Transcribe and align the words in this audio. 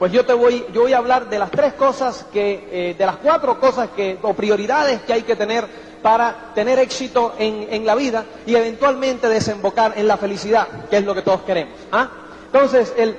Pues 0.00 0.12
yo 0.12 0.24
te 0.24 0.32
voy, 0.32 0.64
yo 0.72 0.80
voy 0.80 0.94
a 0.94 0.96
hablar 0.96 1.28
de 1.28 1.38
las 1.38 1.50
tres 1.50 1.74
cosas 1.74 2.24
que, 2.32 2.66
eh, 2.72 2.94
de 2.96 3.04
las 3.04 3.16
cuatro 3.16 3.60
cosas 3.60 3.90
que, 3.94 4.18
o 4.22 4.32
prioridades 4.32 5.02
que 5.02 5.12
hay 5.12 5.24
que 5.24 5.36
tener 5.36 5.66
para 6.00 6.52
tener 6.54 6.78
éxito 6.78 7.34
en, 7.38 7.66
en 7.70 7.84
la 7.84 7.94
vida 7.94 8.24
y 8.46 8.54
eventualmente 8.54 9.28
desembocar 9.28 9.92
en 9.96 10.08
la 10.08 10.16
felicidad, 10.16 10.66
que 10.88 10.96
es 10.96 11.04
lo 11.04 11.14
que 11.14 11.20
todos 11.20 11.42
queremos. 11.42 11.74
¿ah? 11.92 12.08
Entonces, 12.46 12.94
el, 12.96 13.14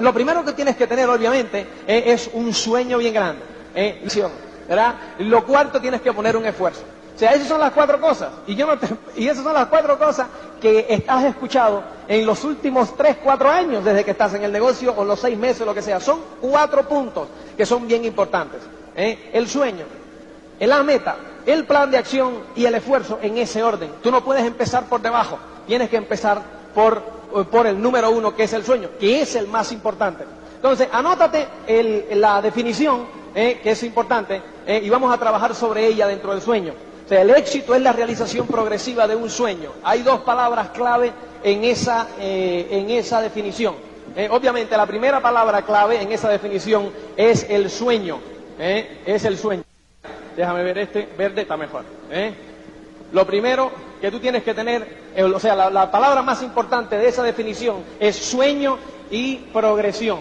lo 0.00 0.12
primero 0.12 0.44
que 0.44 0.52
tienes 0.52 0.76
que 0.76 0.86
tener, 0.86 1.08
obviamente, 1.08 1.66
eh, 1.86 2.02
es 2.04 2.28
un 2.34 2.52
sueño 2.52 2.98
bien 2.98 3.14
grande. 3.14 3.42
Eh, 3.74 4.06
¿verdad? 4.68 4.94
Lo 5.20 5.46
cuarto 5.46 5.80
tienes 5.80 6.02
que 6.02 6.12
poner 6.12 6.36
un 6.36 6.44
esfuerzo. 6.44 6.82
O 7.16 7.18
sea, 7.18 7.30
esas 7.30 7.48
son 7.48 7.58
las 7.58 7.72
cuatro 7.72 7.98
cosas. 7.98 8.28
Y, 8.46 8.54
yo 8.54 8.66
no 8.66 8.78
y 9.16 9.28
esas 9.28 9.42
son 9.42 9.54
las 9.54 9.68
cuatro 9.68 9.98
cosas 9.98 10.26
que 10.62 11.04
has 11.08 11.24
escuchado 11.24 11.82
en 12.06 12.24
los 12.24 12.44
últimos 12.44 12.96
tres, 12.96 13.16
cuatro 13.22 13.50
años 13.50 13.84
desde 13.84 14.04
que 14.04 14.12
estás 14.12 14.32
en 14.34 14.44
el 14.44 14.52
negocio 14.52 14.94
o 14.96 15.04
los 15.04 15.18
seis 15.18 15.36
meses, 15.36 15.66
lo 15.66 15.74
que 15.74 15.82
sea. 15.82 15.98
Son 15.98 16.20
cuatro 16.40 16.88
puntos 16.88 17.26
que 17.56 17.66
son 17.66 17.86
bien 17.88 18.04
importantes. 18.04 18.60
¿eh? 18.94 19.30
El 19.32 19.48
sueño, 19.48 19.84
la 20.60 20.82
meta, 20.84 21.16
el 21.44 21.64
plan 21.64 21.90
de 21.90 21.98
acción 21.98 22.34
y 22.54 22.64
el 22.64 22.76
esfuerzo 22.76 23.18
en 23.20 23.38
ese 23.38 23.60
orden. 23.62 23.90
Tú 24.02 24.12
no 24.12 24.22
puedes 24.24 24.44
empezar 24.44 24.84
por 24.84 25.02
debajo, 25.02 25.36
tienes 25.66 25.90
que 25.90 25.96
empezar 25.96 26.40
por, 26.72 27.02
por 27.50 27.66
el 27.66 27.82
número 27.82 28.10
uno, 28.12 28.34
que 28.36 28.44
es 28.44 28.52
el 28.52 28.64
sueño, 28.64 28.90
que 29.00 29.20
es 29.20 29.34
el 29.34 29.48
más 29.48 29.72
importante. 29.72 30.24
Entonces, 30.54 30.86
anótate 30.92 31.48
la 32.14 32.40
definición, 32.40 33.04
¿eh? 33.34 33.58
que 33.60 33.72
es 33.72 33.82
importante, 33.82 34.40
¿eh? 34.64 34.80
y 34.84 34.88
vamos 34.88 35.12
a 35.12 35.18
trabajar 35.18 35.56
sobre 35.56 35.84
ella 35.88 36.06
dentro 36.06 36.30
del 36.30 36.40
sueño 36.40 36.72
el 37.10 37.30
éxito 37.30 37.74
es 37.74 37.82
la 37.82 37.92
realización 37.92 38.46
progresiva 38.46 39.06
de 39.06 39.16
un 39.16 39.28
sueño. 39.28 39.72
Hay 39.82 40.02
dos 40.02 40.20
palabras 40.20 40.70
clave 40.70 41.12
en 41.42 41.64
esa, 41.64 42.08
eh, 42.18 42.68
en 42.70 42.90
esa 42.90 43.20
definición. 43.20 43.74
Eh, 44.16 44.28
obviamente, 44.30 44.76
la 44.76 44.86
primera 44.86 45.20
palabra 45.20 45.62
clave 45.62 46.00
en 46.00 46.12
esa 46.12 46.28
definición 46.28 46.90
es 47.16 47.46
el 47.48 47.70
sueño. 47.70 48.18
Eh, 48.58 49.02
es 49.06 49.24
el 49.24 49.36
sueño. 49.36 49.62
Déjame 50.36 50.62
ver 50.62 50.78
este, 50.78 51.08
verde 51.16 51.42
está 51.42 51.56
mejor. 51.56 51.84
Lo 53.12 53.26
primero 53.26 53.70
que 54.00 54.10
tú 54.10 54.18
tienes 54.18 54.42
que 54.42 54.54
tener, 54.54 54.86
o 55.18 55.38
sea, 55.38 55.54
la, 55.54 55.68
la, 55.68 55.90
palabra 55.90 56.22
más 56.22 56.42
importante 56.42 56.96
de 56.96 57.08
esa 57.08 57.22
definición 57.22 57.82
es 58.00 58.16
sueño 58.16 58.78
y 59.10 59.36
progresión. 59.36 60.20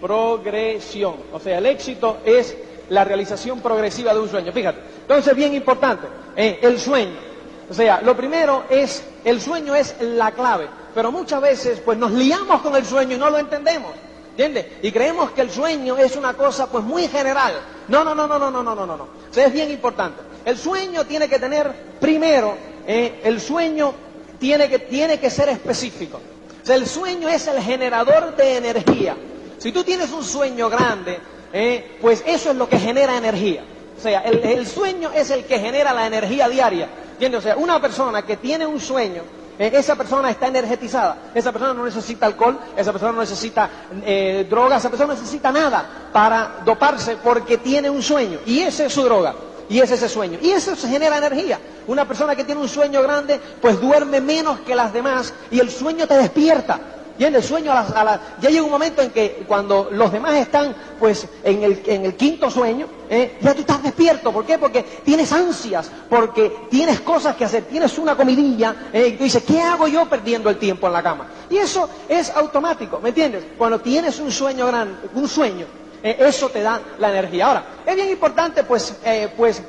Progresión. 0.00 1.16
O 1.32 1.40
sea, 1.40 1.58
el 1.58 1.66
éxito 1.66 2.18
es 2.24 2.56
la 2.90 3.04
realización 3.04 3.60
progresiva 3.60 4.12
de 4.14 4.20
un 4.20 4.28
sueño. 4.28 4.52
Fíjate. 4.52 4.78
Entonces, 5.02 5.34
bien 5.34 5.54
importante, 5.54 6.06
eh, 6.36 6.58
el 6.62 6.78
sueño. 6.78 7.28
O 7.70 7.74
sea, 7.74 8.00
lo 8.02 8.16
primero 8.16 8.64
es, 8.70 9.02
el 9.24 9.40
sueño 9.40 9.74
es 9.74 9.94
la 10.00 10.32
clave, 10.32 10.68
pero 10.94 11.12
muchas 11.12 11.40
veces 11.42 11.80
pues 11.84 11.98
nos 11.98 12.12
liamos 12.12 12.62
con 12.62 12.74
el 12.76 12.84
sueño 12.86 13.16
y 13.16 13.18
no 13.18 13.28
lo 13.30 13.38
entendemos. 13.38 13.92
¿Entiendes? 14.30 14.66
Y 14.82 14.92
creemos 14.92 15.32
que 15.32 15.40
el 15.42 15.50
sueño 15.50 15.96
es 15.96 16.14
una 16.16 16.32
cosa 16.34 16.68
pues 16.70 16.84
muy 16.84 17.08
general. 17.08 17.54
No, 17.88 18.04
no, 18.04 18.14
no, 18.14 18.26
no, 18.28 18.38
no, 18.38 18.50
no, 18.50 18.62
no, 18.62 18.74
no, 18.74 18.86
no. 18.86 18.94
O 18.94 19.34
sea, 19.34 19.46
es 19.46 19.52
bien 19.52 19.70
importante. 19.70 20.22
El 20.44 20.56
sueño 20.56 21.04
tiene 21.04 21.28
que 21.28 21.38
tener, 21.40 21.70
primero, 22.00 22.54
eh, 22.86 23.20
el 23.24 23.40
sueño 23.40 23.92
tiene 24.38 24.68
que, 24.68 24.78
tiene 24.78 25.18
que 25.18 25.28
ser 25.28 25.48
específico. 25.48 26.20
O 26.62 26.66
sea, 26.66 26.76
el 26.76 26.86
sueño 26.86 27.28
es 27.28 27.48
el 27.48 27.60
generador 27.60 28.36
de 28.36 28.56
energía. 28.58 29.16
Si 29.58 29.72
tú 29.72 29.82
tienes 29.82 30.12
un 30.12 30.22
sueño 30.22 30.70
grande, 30.70 31.18
eh, 31.52 31.98
pues 32.00 32.22
eso 32.26 32.50
es 32.50 32.56
lo 32.56 32.68
que 32.68 32.78
genera 32.78 33.16
energía. 33.16 33.64
O 33.96 34.00
sea, 34.00 34.20
el, 34.20 34.66
sueño 34.66 35.10
es 35.12 35.30
el 35.30 35.44
que 35.44 35.58
genera 35.58 35.92
la 35.92 36.06
energía 36.06 36.48
diaria. 36.48 36.88
¿Entiendes? 37.12 37.40
O 37.40 37.42
sea, 37.42 37.56
una 37.56 37.80
persona 37.80 38.22
que 38.22 38.36
tiene 38.36 38.64
un 38.64 38.78
sueño, 38.78 39.22
eh, 39.58 39.72
esa 39.74 39.96
persona 39.96 40.30
está 40.30 40.46
energetizada. 40.46 41.30
Esa 41.34 41.50
persona 41.50 41.74
no 41.74 41.84
necesita 41.84 42.26
alcohol, 42.26 42.60
esa 42.76 42.92
persona 42.92 43.12
no 43.12 43.20
necesita 43.20 43.68
eh, 44.04 44.46
droga, 44.48 44.76
esa 44.76 44.88
persona 44.88 45.14
no 45.14 45.18
necesita 45.18 45.50
nada 45.50 46.10
para 46.12 46.60
doparse 46.64 47.16
porque 47.16 47.58
tiene 47.58 47.90
un 47.90 48.02
sueño. 48.02 48.38
Y 48.46 48.60
esa 48.60 48.86
es 48.86 48.92
su 48.92 49.02
droga. 49.02 49.34
Y 49.68 49.80
es 49.80 49.90
ese 49.90 50.08
sueño. 50.08 50.38
Y 50.40 50.50
eso 50.50 50.76
genera 50.76 51.18
energía. 51.18 51.58
Una 51.88 52.06
persona 52.06 52.36
que 52.36 52.44
tiene 52.44 52.60
un 52.60 52.68
sueño 52.68 53.02
grande, 53.02 53.40
pues 53.60 53.80
duerme 53.80 54.20
menos 54.20 54.60
que 54.60 54.76
las 54.76 54.92
demás 54.92 55.34
y 55.50 55.58
el 55.58 55.70
sueño 55.70 56.06
te 56.06 56.16
despierta. 56.16 56.80
Y 57.18 57.24
en 57.24 57.34
el 57.34 57.42
sueño, 57.42 57.72
a 57.72 58.04
la, 58.04 58.20
ya 58.40 58.48
llega 58.48 58.62
un 58.62 58.70
momento 58.70 59.02
en 59.02 59.10
que 59.10 59.44
cuando 59.48 59.88
los 59.90 60.12
demás 60.12 60.34
están 60.34 60.74
pues 61.00 61.26
en 61.42 61.64
el, 61.64 61.82
en 61.86 62.04
el 62.04 62.14
quinto 62.14 62.48
sueño, 62.48 62.86
¿eh? 63.10 63.38
ya 63.40 63.54
tú 63.54 63.60
estás 63.60 63.82
despierto. 63.82 64.32
¿Por 64.32 64.46
qué? 64.46 64.56
Porque 64.56 64.82
tienes 65.04 65.32
ansias, 65.32 65.90
porque 66.08 66.66
tienes 66.70 67.00
cosas 67.00 67.34
que 67.34 67.44
hacer, 67.44 67.64
tienes 67.64 67.98
una 67.98 68.14
comidilla, 68.16 68.88
¿eh? 68.92 69.08
y 69.08 69.12
tú 69.16 69.24
dices, 69.24 69.42
¿qué 69.42 69.60
hago 69.60 69.88
yo 69.88 70.08
perdiendo 70.08 70.48
el 70.48 70.58
tiempo 70.58 70.86
en 70.86 70.92
la 70.92 71.02
cama? 71.02 71.26
Y 71.50 71.56
eso 71.56 71.88
es 72.08 72.30
automático, 72.30 73.00
¿me 73.00 73.08
entiendes? 73.08 73.44
Cuando 73.58 73.80
tienes 73.80 74.20
un 74.20 74.30
sueño 74.30 74.68
grande, 74.68 75.08
un 75.14 75.28
sueño, 75.28 75.66
¿eh? 76.04 76.16
eso 76.20 76.48
te 76.50 76.62
da 76.62 76.80
la 77.00 77.10
energía. 77.10 77.46
Ahora, 77.48 77.64
es 77.84 77.96
bien 77.96 78.10
importante 78.10 78.62
pues, 78.62 78.94
pues 79.36 79.60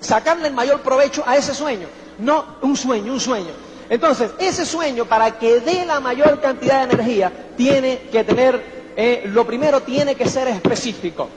sacarle 0.00 0.46
el 0.48 0.54
mayor 0.54 0.80
provecho 0.82 1.24
a 1.26 1.36
ese 1.36 1.52
sueño. 1.52 1.88
No 2.18 2.44
un 2.62 2.76
sueño, 2.76 3.12
un 3.12 3.20
sueño. 3.20 3.65
Entonces, 3.88 4.30
ese 4.38 4.66
sueño, 4.66 5.04
para 5.04 5.38
que 5.38 5.60
dé 5.60 5.84
la 5.86 6.00
mayor 6.00 6.40
cantidad 6.40 6.86
de 6.86 6.94
energía, 6.94 7.32
tiene 7.56 8.00
que 8.10 8.24
tener, 8.24 8.60
eh, 8.96 9.24
lo 9.26 9.46
primero 9.46 9.82
tiene 9.82 10.14
que 10.14 10.28
ser 10.28 10.48
específico. 10.48 11.28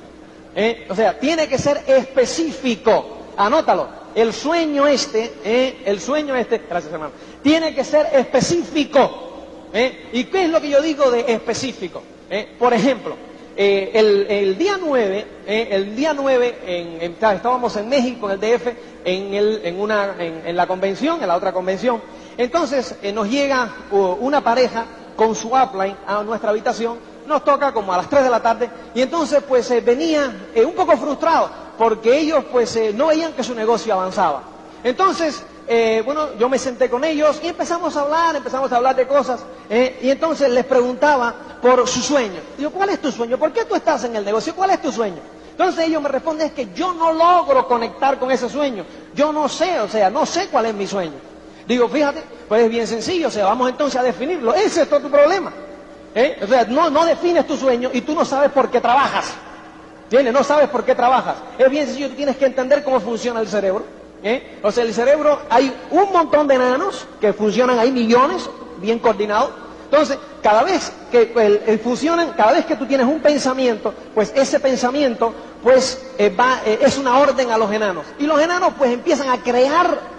Eh, 0.56 0.88
o 0.90 0.96
sea, 0.96 1.20
tiene 1.20 1.48
que 1.48 1.58
ser 1.58 1.84
específico. 1.86 3.18
Anótalo. 3.38 4.00
El 4.16 4.34
sueño 4.34 4.88
este, 4.88 5.32
eh, 5.44 5.84
el 5.86 6.02
sueño 6.02 6.36
este, 6.36 6.64
gracias 6.68 6.92
hermano, 6.92 7.12
tiene 7.44 7.76
que 7.76 7.84
ser 7.84 8.08
específico. 8.14 9.28
¿Y 10.12 10.24
qué 10.26 10.46
es 10.46 10.50
lo 10.50 10.60
que 10.60 10.70
yo 10.70 10.82
digo 10.82 11.12
de 11.12 11.32
específico? 11.32 12.02
Por 12.58 12.74
ejemplo, 12.74 13.16
el, 13.56 14.58
día 14.58 14.80
9, 14.82 15.26
el 15.46 15.96
día 15.96 16.16
9 16.16 16.56
en, 16.66 17.12
estábamos 17.12 17.76
en 17.78 17.88
México, 17.88 18.32
en 18.32 18.32
el 18.32 18.40
DF, 18.40 18.68
en, 19.06 19.34
el, 19.36 19.62
en, 19.64 19.80
una, 19.80 20.16
en 20.18 20.58
la 20.58 20.66
convención, 20.66 21.22
en 21.22 21.28
la 21.28 21.36
otra 21.36 21.54
convención, 21.54 22.02
entonces 22.40 22.96
eh, 23.02 23.12
nos 23.12 23.30
llega 23.30 23.70
una 23.92 24.42
pareja 24.42 24.86
con 25.18 25.36
su 25.36 25.50
upline 25.50 25.98
a 26.08 26.24
nuestra 26.24 26.52
habitación, 26.52 26.98
nos 27.28 27.44
toca 27.44 27.74
como 27.74 27.94
a 27.94 27.98
las 27.98 28.10
3 28.10 28.24
de 28.24 28.30
la 28.30 28.42
tarde 28.42 28.70
y 28.96 29.02
entonces 29.02 29.44
pues 29.46 29.70
eh, 29.72 29.82
venía 29.82 30.48
eh, 30.56 30.64
un 30.64 30.74
poco 30.74 30.96
frustrado 30.96 31.50
porque 31.78 32.18
ellos 32.18 32.46
pues 32.50 32.80
no 32.96 33.08
veían 33.08 33.34
que 33.34 33.44
su 33.44 33.54
negocio 33.54 33.94
avanzaba. 33.94 34.44
Entonces, 34.84 35.44
bueno, 36.06 36.34
yo 36.38 36.50
me 36.50 36.58
senté 36.58 36.90
con 36.90 37.04
ellos 37.06 37.40
y 37.44 37.48
empezamos 37.48 37.96
a 37.96 38.02
hablar, 38.02 38.36
empezamos 38.36 38.72
a 38.72 38.78
hablar 38.78 38.96
de 38.98 39.08
cosas 39.08 39.42
y 39.70 40.10
entonces 40.10 40.50
les 40.50 40.66
preguntaba 40.66 41.34
por 41.62 41.88
su 41.88 42.02
sueño. 42.02 42.42
Digo, 42.58 42.72
¿cuál 42.72 42.90
es 42.90 43.00
tu 43.02 43.12
sueño? 43.12 43.38
¿Por 43.38 43.54
qué 43.54 43.64
tú 43.64 43.76
estás 43.76 44.04
en 44.04 44.16
el 44.18 44.26
negocio? 44.26 44.54
¿Cuál 44.56 44.72
es 44.72 44.82
tu 44.82 44.92
sueño? 44.92 45.20
Entonces 45.52 45.88
ellos 45.88 46.02
me 46.02 46.10
responden, 46.10 46.48
es 46.48 46.54
que 46.54 46.74
yo 46.74 46.94
no 46.94 47.14
logro 47.14 47.66
conectar 47.66 48.20
con 48.20 48.30
ese 48.32 48.50
sueño. 48.50 48.84
Yo 49.14 49.32
no 49.32 49.48
sé, 49.48 49.80
o 49.80 49.88
sea, 49.88 50.10
no 50.10 50.26
sé 50.26 50.48
cuál 50.48 50.66
es 50.66 50.74
mi 50.74 50.86
sueño. 50.86 51.29
Digo, 51.70 51.88
fíjate, 51.88 52.24
pues 52.48 52.64
es 52.64 52.70
bien 52.72 52.88
sencillo, 52.88 53.28
o 53.28 53.32
sea, 53.32 53.46
vamos 53.46 53.70
entonces 53.70 54.00
a 54.00 54.04
definirlo. 54.04 54.56
Ese 54.56 54.82
es 54.82 54.90
todo 54.90 55.02
tu 55.02 55.12
problema. 55.12 55.54
¿eh? 56.16 56.40
O 56.42 56.48
sea, 56.48 56.66
no, 56.66 56.90
no 56.90 57.06
defines 57.06 57.46
tu 57.46 57.56
sueño 57.56 57.92
y 57.94 58.02
tú 58.02 58.16
no 58.16 58.26
sabes 58.26 58.50
por 58.50 58.72
qué 58.72 58.82
trabajas. 58.82 59.32
¿Entiendes? 60.06 60.34
No 60.34 60.44
sabes 60.44 60.68
por 60.70 60.84
qué 60.84 60.96
trabajas. 60.96 61.36
Es 61.60 61.70
bien 61.70 61.86
sencillo, 61.86 62.10
tú 62.10 62.16
tienes 62.16 62.38
que 62.38 62.48
entender 62.48 62.84
cómo 62.84 63.00
funciona 63.00 63.40
el 63.40 63.48
cerebro. 63.48 63.86
¿eh? 64.24 64.58
O 64.64 64.72
sea, 64.72 64.84
el 64.84 64.96
cerebro, 64.96 65.42
hay 65.48 65.72
un 65.92 66.12
montón 66.12 66.48
de 66.48 66.56
enanos 66.56 67.06
que 67.22 67.34
funcionan, 67.34 67.78
hay 67.78 67.92
millones, 67.92 68.50
bien 68.78 68.98
coordinados. 68.98 69.52
Entonces, 69.84 70.18
cada 70.42 70.64
vez 70.64 70.92
que 71.12 71.80
funcionan, 71.84 72.32
cada 72.32 72.54
vez 72.54 72.66
que 72.66 72.78
tú 72.78 72.88
tienes 72.88 73.06
un 73.06 73.20
pensamiento, 73.20 73.94
pues 74.16 74.34
ese 74.36 74.60
pensamiento, 74.60 75.36
pues 75.62 76.04
eh, 76.18 76.80
es 76.82 76.98
una 76.98 77.20
orden 77.20 77.52
a 77.52 77.60
los 77.60 77.72
enanos. 77.72 78.06
Y 78.18 78.26
los 78.26 78.42
enanos, 78.42 78.74
pues 78.76 78.92
empiezan 78.92 79.30
a 79.30 79.38
crear 79.38 80.19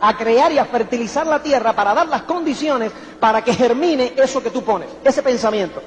a 0.00 0.16
crear 0.16 0.52
y 0.52 0.58
a 0.58 0.64
fertilizar 0.64 1.26
la 1.26 1.42
tierra 1.42 1.74
para 1.74 1.94
dar 1.94 2.06
las 2.08 2.22
condiciones 2.22 2.92
para 3.20 3.42
que 3.42 3.52
germine 3.54 4.12
eso 4.16 4.42
que 4.42 4.50
tú 4.50 4.62
pones, 4.62 4.88
ese 5.04 5.22
pensamiento. 5.22 5.82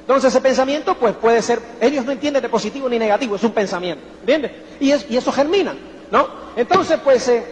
Entonces 0.00 0.32
ese 0.32 0.40
pensamiento 0.40 0.94
pues 0.96 1.14
puede 1.16 1.42
ser, 1.42 1.60
ellos 1.80 2.04
no 2.04 2.12
entienden 2.12 2.42
de 2.42 2.48
positivo 2.48 2.88
ni 2.88 2.98
negativo, 2.98 3.36
es 3.36 3.42
un 3.42 3.52
pensamiento, 3.52 4.02
¿entiendes? 4.20 4.52
Y, 4.80 4.92
y 5.12 5.16
eso 5.16 5.32
germina. 5.32 5.74
¿no? 6.10 6.28
Entonces, 6.54 7.00
pues, 7.02 7.26
eh, 7.26 7.44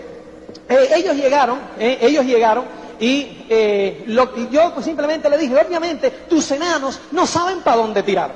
eh, 0.68 0.88
ellos 0.94 1.16
llegaron, 1.16 1.58
eh, 1.78 1.98
ellos 2.00 2.24
llegaron 2.24 2.64
y, 3.00 3.44
eh, 3.48 4.04
lo- 4.06 4.30
y 4.36 4.48
yo 4.48 4.70
pues, 4.72 4.86
simplemente 4.86 5.28
le 5.28 5.36
dije, 5.38 5.56
obviamente, 5.56 6.10
tus 6.28 6.48
enanos 6.52 7.00
no 7.10 7.26
saben 7.26 7.62
para 7.62 7.78
dónde 7.78 8.04
tirar. 8.04 8.30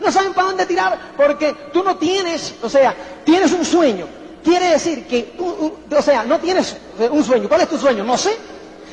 No 0.00 0.12
saben 0.12 0.32
para 0.32 0.46
dónde 0.48 0.64
tirar 0.66 0.96
porque 1.16 1.52
tú 1.72 1.82
no 1.82 1.96
tienes, 1.96 2.54
o 2.62 2.68
sea, 2.68 2.94
tienes 3.24 3.50
un 3.52 3.64
sueño. 3.64 4.06
Quiere 4.48 4.70
decir 4.70 5.06
que, 5.06 5.34
o 5.38 6.02
sea, 6.02 6.24
no 6.24 6.38
tienes 6.38 6.74
eh, 6.98 7.06
un 7.10 7.22
sueño. 7.22 7.50
¿Cuál 7.50 7.60
es 7.60 7.68
tu 7.68 7.76
sueño? 7.76 8.02
No 8.02 8.16
sé. 8.16 8.34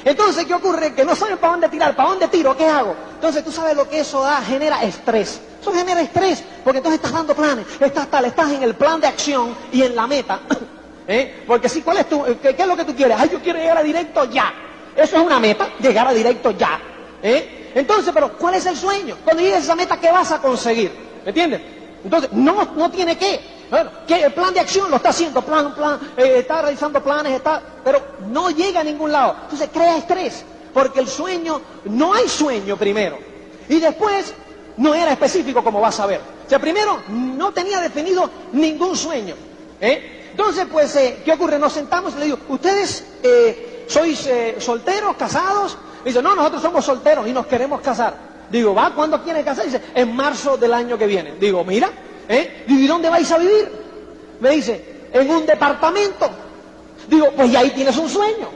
Entonces, 0.04 0.44
¿qué 0.44 0.54
ocurre? 0.54 0.94
Que 0.94 1.06
no 1.06 1.16
saben 1.16 1.38
para 1.38 1.54
dónde 1.54 1.70
tirar, 1.70 1.96
para 1.96 2.10
dónde 2.10 2.28
tiro, 2.28 2.58
¿qué 2.58 2.66
hago? 2.66 2.94
Entonces, 3.14 3.42
tú 3.42 3.54
sabes 3.54 3.74
lo 3.74 3.88
que 3.88 4.02
eso 4.02 4.22
da, 4.22 4.42
genera 4.42 4.84
estrés. 4.84 5.40
Eso 5.62 5.72
genera 5.72 6.02
estrés, 6.02 6.44
porque 6.62 6.80
entonces 6.80 6.98
estás 6.98 7.14
dando 7.14 7.34
planes, 7.34 7.66
estás 7.80 8.12
tal, 8.12 8.26
estás 8.26 8.52
en 8.52 8.64
el 8.64 8.76
plan 8.76 9.00
de 9.00 9.08
acción 9.08 9.56
y 9.72 9.82
en 9.84 9.96
la 9.96 10.06
meta. 10.08 10.42
¿Eh? 11.08 11.46
Porque 11.48 11.70
si, 11.70 11.82
¿cuál 11.82 12.00
es 12.00 12.10
tu, 12.10 12.22
qué, 12.42 12.54
qué 12.54 12.62
es 12.62 12.68
lo 12.68 12.76
que 12.76 12.84
tú 12.84 12.94
quieres? 12.94 13.16
Ay, 13.18 13.30
yo 13.32 13.40
quiero 13.40 13.58
llegar 13.58 13.78
a 13.78 13.84
directo 13.84 14.26
ya. 14.26 14.54
Eso 14.94 15.16
es 15.16 15.24
una 15.26 15.40
meta, 15.40 15.70
llegar 15.80 16.06
a 16.06 16.12
directo 16.12 16.52
ya. 16.52 16.82
¿Eh? 17.24 17.72
Entonces, 17.76 18.12
pero 18.14 18.38
¿cuál 18.38 18.56
es 18.56 18.66
el 18.66 18.76
sueño? 18.76 19.20
Cuando 19.24 19.42
llegues 19.42 19.60
a 19.60 19.64
esa 19.64 19.76
meta, 19.76 19.98
¿qué 20.02 20.12
vas 20.12 20.34
a 20.34 20.42
conseguir? 20.42 20.92
¿Me 21.24 21.30
entiendes? 21.30 21.62
Entonces, 22.04 22.30
no, 22.34 22.74
no 22.76 22.92
tiene 22.92 23.18
que. 23.18 23.55
Bueno, 23.70 23.90
que 24.08 24.24
el 24.24 24.34
plan 24.34 24.54
de 24.54 24.60
acción 24.60 24.90
lo 24.90 24.98
está 24.98 25.10
haciendo, 25.10 25.42
plan, 25.42 25.74
plan, 25.74 26.00
eh, 26.18 26.40
está 26.40 26.62
realizando 26.62 27.02
planes, 27.04 27.34
está, 27.34 27.62
pero 27.84 28.02
no 28.28 28.50
llega 28.52 28.82
a 28.82 28.84
ningún 28.84 29.12
lado. 29.12 29.36
Entonces 29.44 29.70
crea 29.74 29.98
estrés, 29.98 30.44
porque 30.74 31.00
el 31.00 31.08
sueño, 31.08 31.62
no 31.86 32.14
hay 32.14 32.28
sueño 32.28 32.78
primero. 32.78 33.18
Y 33.68 33.80
después, 33.80 34.34
no 34.78 34.94
era 34.94 35.12
específico 35.12 35.64
como 35.64 35.82
vas 35.82 36.00
a 36.00 36.06
ver. 36.06 36.22
O 36.46 36.50
sea, 36.50 36.60
primero, 36.60 37.02
no 37.10 37.52
tenía 37.52 37.80
definido 37.80 38.30
ningún 38.54 38.96
sueño. 38.96 39.36
¿eh? 39.82 40.28
Entonces, 40.32 40.68
pues, 40.72 40.96
eh, 40.98 41.22
¿qué 41.26 41.34
ocurre? 41.34 41.58
Nos 41.58 41.74
sentamos 41.74 42.14
y 42.16 42.20
le 42.20 42.26
digo, 42.26 42.38
¿ustedes 42.50 43.04
sois 43.88 44.30
solteros, 44.60 45.16
casados? 45.16 45.78
Dice, 46.04 46.22
no, 46.22 46.36
nosotros 46.36 46.62
somos 46.62 46.86
solteros 46.86 47.28
y 47.28 47.32
nos 47.32 47.48
queremos 47.48 47.82
casar. 47.82 48.14
Digo, 48.52 48.76
¿va? 48.76 48.94
¿Cuándo 48.94 49.24
quieren 49.24 49.44
casar? 49.44 49.66
Dice, 49.66 49.82
en 49.96 50.16
marzo 50.16 50.56
del 50.56 50.74
año 50.74 50.98
que 50.98 51.08
viene. 51.08 51.34
Digo, 51.40 51.64
mira, 51.64 51.90
¿eh? 52.30 52.64
Digo, 52.68 52.80
¿y 52.82 52.88
dónde 52.88 53.10
vais 53.10 53.32
a 53.32 53.38
vivir? 53.38 53.72
Me 54.40 54.50
dice, 54.52 55.08
en 55.14 55.30
un 55.30 55.46
departamento. 55.46 56.30
Digo, 57.08 57.32
pues 57.36 57.50
y 57.52 57.56
ahí 57.56 57.70
tienes 57.72 57.96
un 57.98 58.10
sueño. 58.10 58.48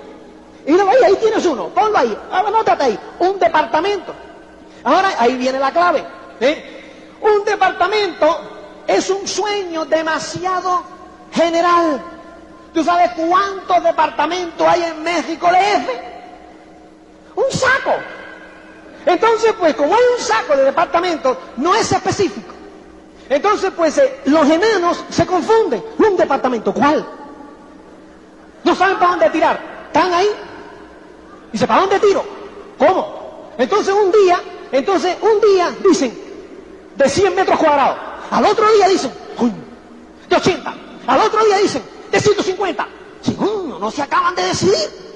Y 0.65 0.71
luego 0.71 0.89
ahí, 0.89 0.97
ahí 1.05 1.15
tienes 1.15 1.45
uno, 1.45 1.69
ponlo 1.69 1.97
ahí, 1.97 2.17
Ah, 2.31 2.43
anótate 2.45 2.83
ahí, 2.83 2.99
un 3.19 3.39
departamento. 3.39 4.13
Ahora 4.83 5.13
ahí 5.17 5.35
viene 5.35 5.59
la 5.59 5.71
clave. 5.71 6.03
¿eh? 6.39 7.17
Un 7.21 7.43
departamento 7.45 8.83
es 8.87 9.09
un 9.09 9.27
sueño 9.27 9.85
demasiado 9.85 10.83
general. 11.33 12.01
¿Tú 12.73 12.83
sabes 12.83 13.11
cuántos 13.15 13.83
departamentos 13.83 14.67
hay 14.67 14.83
en 14.83 15.03
México 15.03 15.47
DF? 15.47 15.89
Un 17.35 17.51
saco. 17.51 17.93
Entonces, 19.05 19.53
pues 19.57 19.75
como 19.75 19.95
hay 19.95 20.03
un 20.17 20.23
saco 20.23 20.55
de 20.55 20.65
departamentos, 20.65 21.37
no 21.57 21.73
es 21.73 21.91
específico. 21.91 22.53
Entonces, 23.29 23.71
pues 23.77 23.97
eh, 23.99 24.21
los 24.25 24.49
enanos 24.49 25.05
se 25.09 25.25
confunden. 25.25 25.83
¿Un 25.99 26.17
departamento 26.17 26.73
cuál? 26.73 27.05
No 28.63 28.75
saben 28.75 28.97
para 28.97 29.11
dónde 29.11 29.29
tirar. 29.29 29.59
Están 29.87 30.11
ahí. 30.13 30.29
Dice, 31.51 31.67
¿para 31.67 31.81
dónde 31.81 31.99
tiro? 31.99 32.23
¿Cómo? 32.77 33.51
Entonces 33.57 33.93
un 33.93 34.11
día, 34.11 34.41
entonces 34.71 35.15
un 35.21 35.39
día 35.41 35.71
dicen, 35.87 36.17
de 36.95 37.09
100 37.09 37.35
metros 37.35 37.59
cuadrados. 37.59 37.97
Al 38.31 38.45
otro 38.45 38.71
día 38.73 38.87
dicen, 38.87 39.11
"Coño, 39.37 39.53
de 40.29 40.35
80. 40.35 40.73
Al 41.07 41.21
otro 41.21 41.43
día 41.45 41.57
dicen, 41.57 41.81
de 42.11 42.19
150. 42.19 42.87
Sí, 43.21 43.33
coño, 43.33 43.77
no 43.79 43.91
se 43.91 44.01
acaban 44.01 44.35
de 44.35 44.43
decidir. 44.43 45.08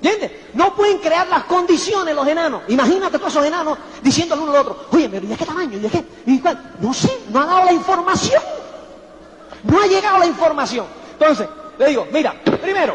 ¿Entiendes? 0.00 0.30
No 0.54 0.74
pueden 0.74 0.98
crear 0.98 1.26
las 1.26 1.44
condiciones 1.44 2.14
los 2.14 2.26
enanos. 2.26 2.62
Imagínate 2.68 3.18
todos 3.18 3.32
esos 3.32 3.44
enanos 3.44 3.78
diciéndole 4.00 4.42
uno 4.42 4.52
al 4.52 4.58
otro, 4.58 4.86
oye, 4.92 5.08
pero 5.08 5.26
¿y 5.26 5.28
de 5.28 5.36
qué 5.36 5.44
tamaño? 5.44 5.76
¿Y 5.76 5.80
de 5.80 5.88
qué? 5.88 6.04
¿Y 6.26 6.38
cuál? 6.38 6.74
No 6.78 6.94
sé, 6.94 7.18
no 7.30 7.40
ha 7.40 7.46
dado 7.46 7.64
la 7.64 7.72
información. 7.72 8.42
No 9.64 9.82
ha 9.82 9.86
llegado 9.86 10.18
la 10.18 10.26
información. 10.26 10.86
Entonces, 11.12 11.48
le 11.78 11.86
digo, 11.88 12.06
mira, 12.12 12.32
primero, 12.62 12.94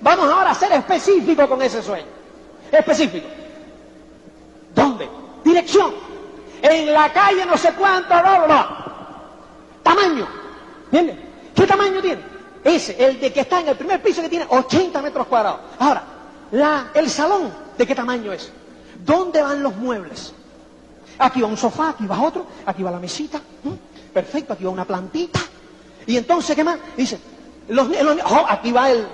vamos 0.00 0.30
ahora 0.30 0.52
a 0.52 0.54
ser 0.54 0.70
específicos 0.72 1.48
con 1.48 1.60
ese 1.60 1.82
sueño. 1.82 2.06
Específico. 2.70 3.26
¿Dónde? 4.74 5.08
Dirección. 5.42 5.92
En 6.62 6.92
la 6.92 7.12
calle 7.12 7.44
no 7.44 7.56
sé 7.56 7.72
cuánto, 7.72 8.08
bla, 8.08 8.22
bla, 8.22 8.44
bla. 8.46 8.86
Tamaño. 9.82 10.28
¿Entiendes? 10.84 11.16
¿Qué 11.52 11.66
tamaño 11.66 12.00
tiene? 12.00 12.22
Ese, 12.62 13.04
el 13.04 13.18
de 13.18 13.32
que 13.32 13.40
está 13.40 13.60
en 13.60 13.68
el 13.68 13.76
primer 13.76 14.00
piso 14.00 14.22
que 14.22 14.28
tiene 14.28 14.46
80 14.48 15.02
metros 15.02 15.26
cuadrados. 15.26 15.60
Ahora, 15.80 16.11
la- 16.52 16.90
el 16.94 17.10
salón, 17.10 17.50
¿de 17.76 17.86
qué 17.86 17.94
tamaño 17.94 18.32
es? 18.32 18.50
¿Dónde 19.04 19.42
van 19.42 19.62
los 19.62 19.76
muebles? 19.76 20.32
Aquí 21.18 21.40
va 21.42 21.48
un 21.48 21.56
sofá, 21.56 21.90
aquí 21.90 22.06
va 22.06 22.20
otro, 22.22 22.46
aquí 22.66 22.82
va 22.82 22.90
la 22.90 22.98
mesita. 22.98 23.40
Perfecto, 24.12 24.52
aquí 24.52 24.64
va 24.64 24.70
una 24.70 24.84
plantita. 24.84 25.40
Y 26.06 26.16
entonces, 26.16 26.54
¿qué 26.56 26.64
más? 26.64 26.78
Dice, 26.96 27.18
los, 27.68 27.88
oh, 27.88 28.46
aquí 28.48 28.72
va 28.72 28.90
el, 28.90 29.06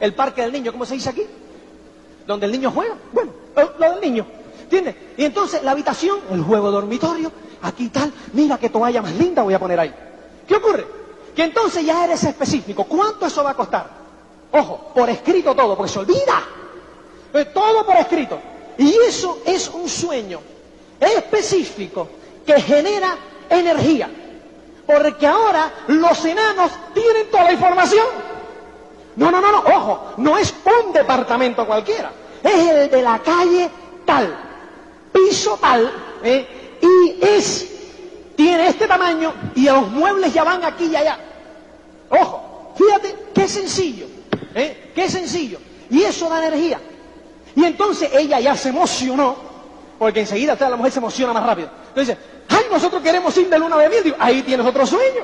el 0.00 0.14
parque 0.14 0.42
del 0.42 0.52
niño, 0.52 0.72
¿cómo 0.72 0.84
se 0.84 0.94
dice 0.94 1.10
aquí? 1.10 1.22
Donde 2.26 2.46
el 2.46 2.52
niño 2.52 2.70
juega. 2.70 2.94
Bueno, 3.12 3.32
lo 3.78 3.90
del 3.92 4.00
niño. 4.00 4.26
¿Entiendes? 4.62 4.96
Y 5.16 5.24
entonces 5.24 5.62
la 5.62 5.72
habitación, 5.72 6.18
el 6.30 6.42
juego 6.42 6.70
dormitorio, 6.70 7.30
aquí 7.62 7.88
tal, 7.90 8.12
mira 8.32 8.58
qué 8.58 8.70
toalla 8.70 9.02
más 9.02 9.12
linda 9.14 9.42
voy 9.42 9.54
a 9.54 9.58
poner 9.58 9.78
ahí. 9.80 9.94
¿Qué 10.46 10.56
ocurre? 10.56 10.86
Que 11.34 11.44
entonces 11.44 11.84
ya 11.84 12.04
eres 12.04 12.22
específico. 12.24 12.84
¿Cuánto 12.84 13.26
eso 13.26 13.42
va 13.44 13.50
a 13.50 13.54
costar? 13.54 13.88
Ojo, 14.52 14.92
por 14.94 15.08
escrito 15.10 15.54
todo, 15.54 15.76
porque 15.76 15.92
se 15.92 15.98
olvida. 15.98 16.42
Todo 17.52 17.84
por 17.84 17.96
escrito. 17.96 18.38
Y 18.78 18.94
eso 19.08 19.40
es 19.44 19.68
un 19.68 19.88
sueño 19.88 20.40
específico 21.00 22.08
que 22.46 22.60
genera 22.60 23.16
energía. 23.50 24.08
Porque 24.86 25.26
ahora 25.26 25.72
los 25.88 26.24
enanos 26.24 26.70
tienen 26.92 27.30
toda 27.30 27.44
la 27.44 27.52
información. 27.52 28.06
No, 29.16 29.30
no, 29.30 29.40
no, 29.40 29.50
no, 29.50 29.58
ojo, 29.76 30.14
no 30.18 30.38
es 30.38 30.54
un 30.64 30.92
departamento 30.92 31.66
cualquiera. 31.66 32.12
Es 32.42 32.68
el 32.68 32.90
de 32.90 33.02
la 33.02 33.18
calle 33.20 33.70
tal, 34.04 34.36
piso 35.12 35.56
tal, 35.60 35.90
¿eh? 36.22 36.78
y 36.82 37.24
es, 37.24 37.66
tiene 38.36 38.68
este 38.68 38.86
tamaño 38.86 39.32
y 39.54 39.64
los 39.64 39.88
muebles 39.90 40.34
ya 40.34 40.44
van 40.44 40.62
aquí 40.64 40.86
y 40.86 40.96
allá. 40.96 41.18
Ojo, 42.10 42.74
fíjate, 42.76 43.14
qué 43.34 43.48
sencillo, 43.48 44.06
¿eh? 44.54 44.92
qué 44.94 45.08
sencillo. 45.08 45.58
Y 45.90 46.02
eso 46.02 46.28
da 46.28 46.44
energía. 46.44 46.80
Y 47.56 47.64
entonces 47.64 48.10
ella 48.12 48.40
ya 48.40 48.56
se 48.56 48.70
emocionó, 48.70 49.36
porque 49.98 50.20
enseguida 50.20 50.56
la 50.58 50.76
mujer 50.76 50.92
se 50.92 50.98
emociona 50.98 51.32
más 51.32 51.46
rápido. 51.46 51.70
Entonces, 51.88 52.16
ay, 52.48 52.64
nosotros 52.70 53.02
queremos 53.02 53.36
ir 53.36 53.48
de 53.48 53.58
luna 53.58 53.76
de 53.78 53.88
miel. 53.88 54.04
Digo, 54.04 54.16
ahí 54.18 54.42
tienes 54.42 54.66
otro 54.66 54.86
sueño. 54.86 55.22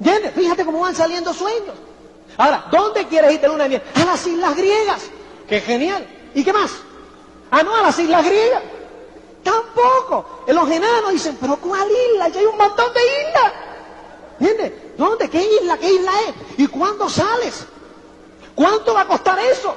¿Entiendes? 0.00 0.32
Fíjate 0.34 0.64
cómo 0.64 0.80
van 0.80 0.94
saliendo 0.94 1.32
sueños. 1.32 1.74
Ahora, 2.36 2.66
¿dónde 2.70 3.06
quieres 3.06 3.32
ir 3.32 3.40
de 3.40 3.48
luna 3.48 3.64
de 3.64 3.68
miel? 3.70 3.82
A 3.94 4.04
las 4.04 4.26
islas 4.26 4.56
griegas. 4.56 5.10
¡Qué 5.48 5.60
genial! 5.60 6.06
¿Y 6.34 6.44
qué 6.44 6.52
más? 6.52 6.70
Ah, 7.50 7.62
no, 7.62 7.74
a 7.74 7.82
las 7.82 7.98
islas 7.98 8.24
griegas. 8.24 8.62
Tampoco. 9.42 10.44
Los 10.46 10.70
enanos 10.70 11.12
dicen, 11.12 11.38
pero 11.40 11.56
¿cuál 11.56 11.88
isla? 12.12 12.28
Ya 12.28 12.40
hay 12.40 12.46
un 12.46 12.58
montón 12.58 12.92
de 12.92 13.00
islas. 13.00 13.52
¿Entiendes? 14.40 14.72
¿Dónde? 14.96 15.30
¿Qué 15.30 15.48
isla? 15.60 15.78
¿Qué 15.78 15.92
isla 15.92 16.12
es? 16.28 16.34
¿Y 16.58 16.66
cuándo 16.66 17.08
sales? 17.08 17.64
¿Cuánto 18.54 18.94
va 18.94 19.02
a 19.02 19.06
costar 19.06 19.38
eso? 19.38 19.74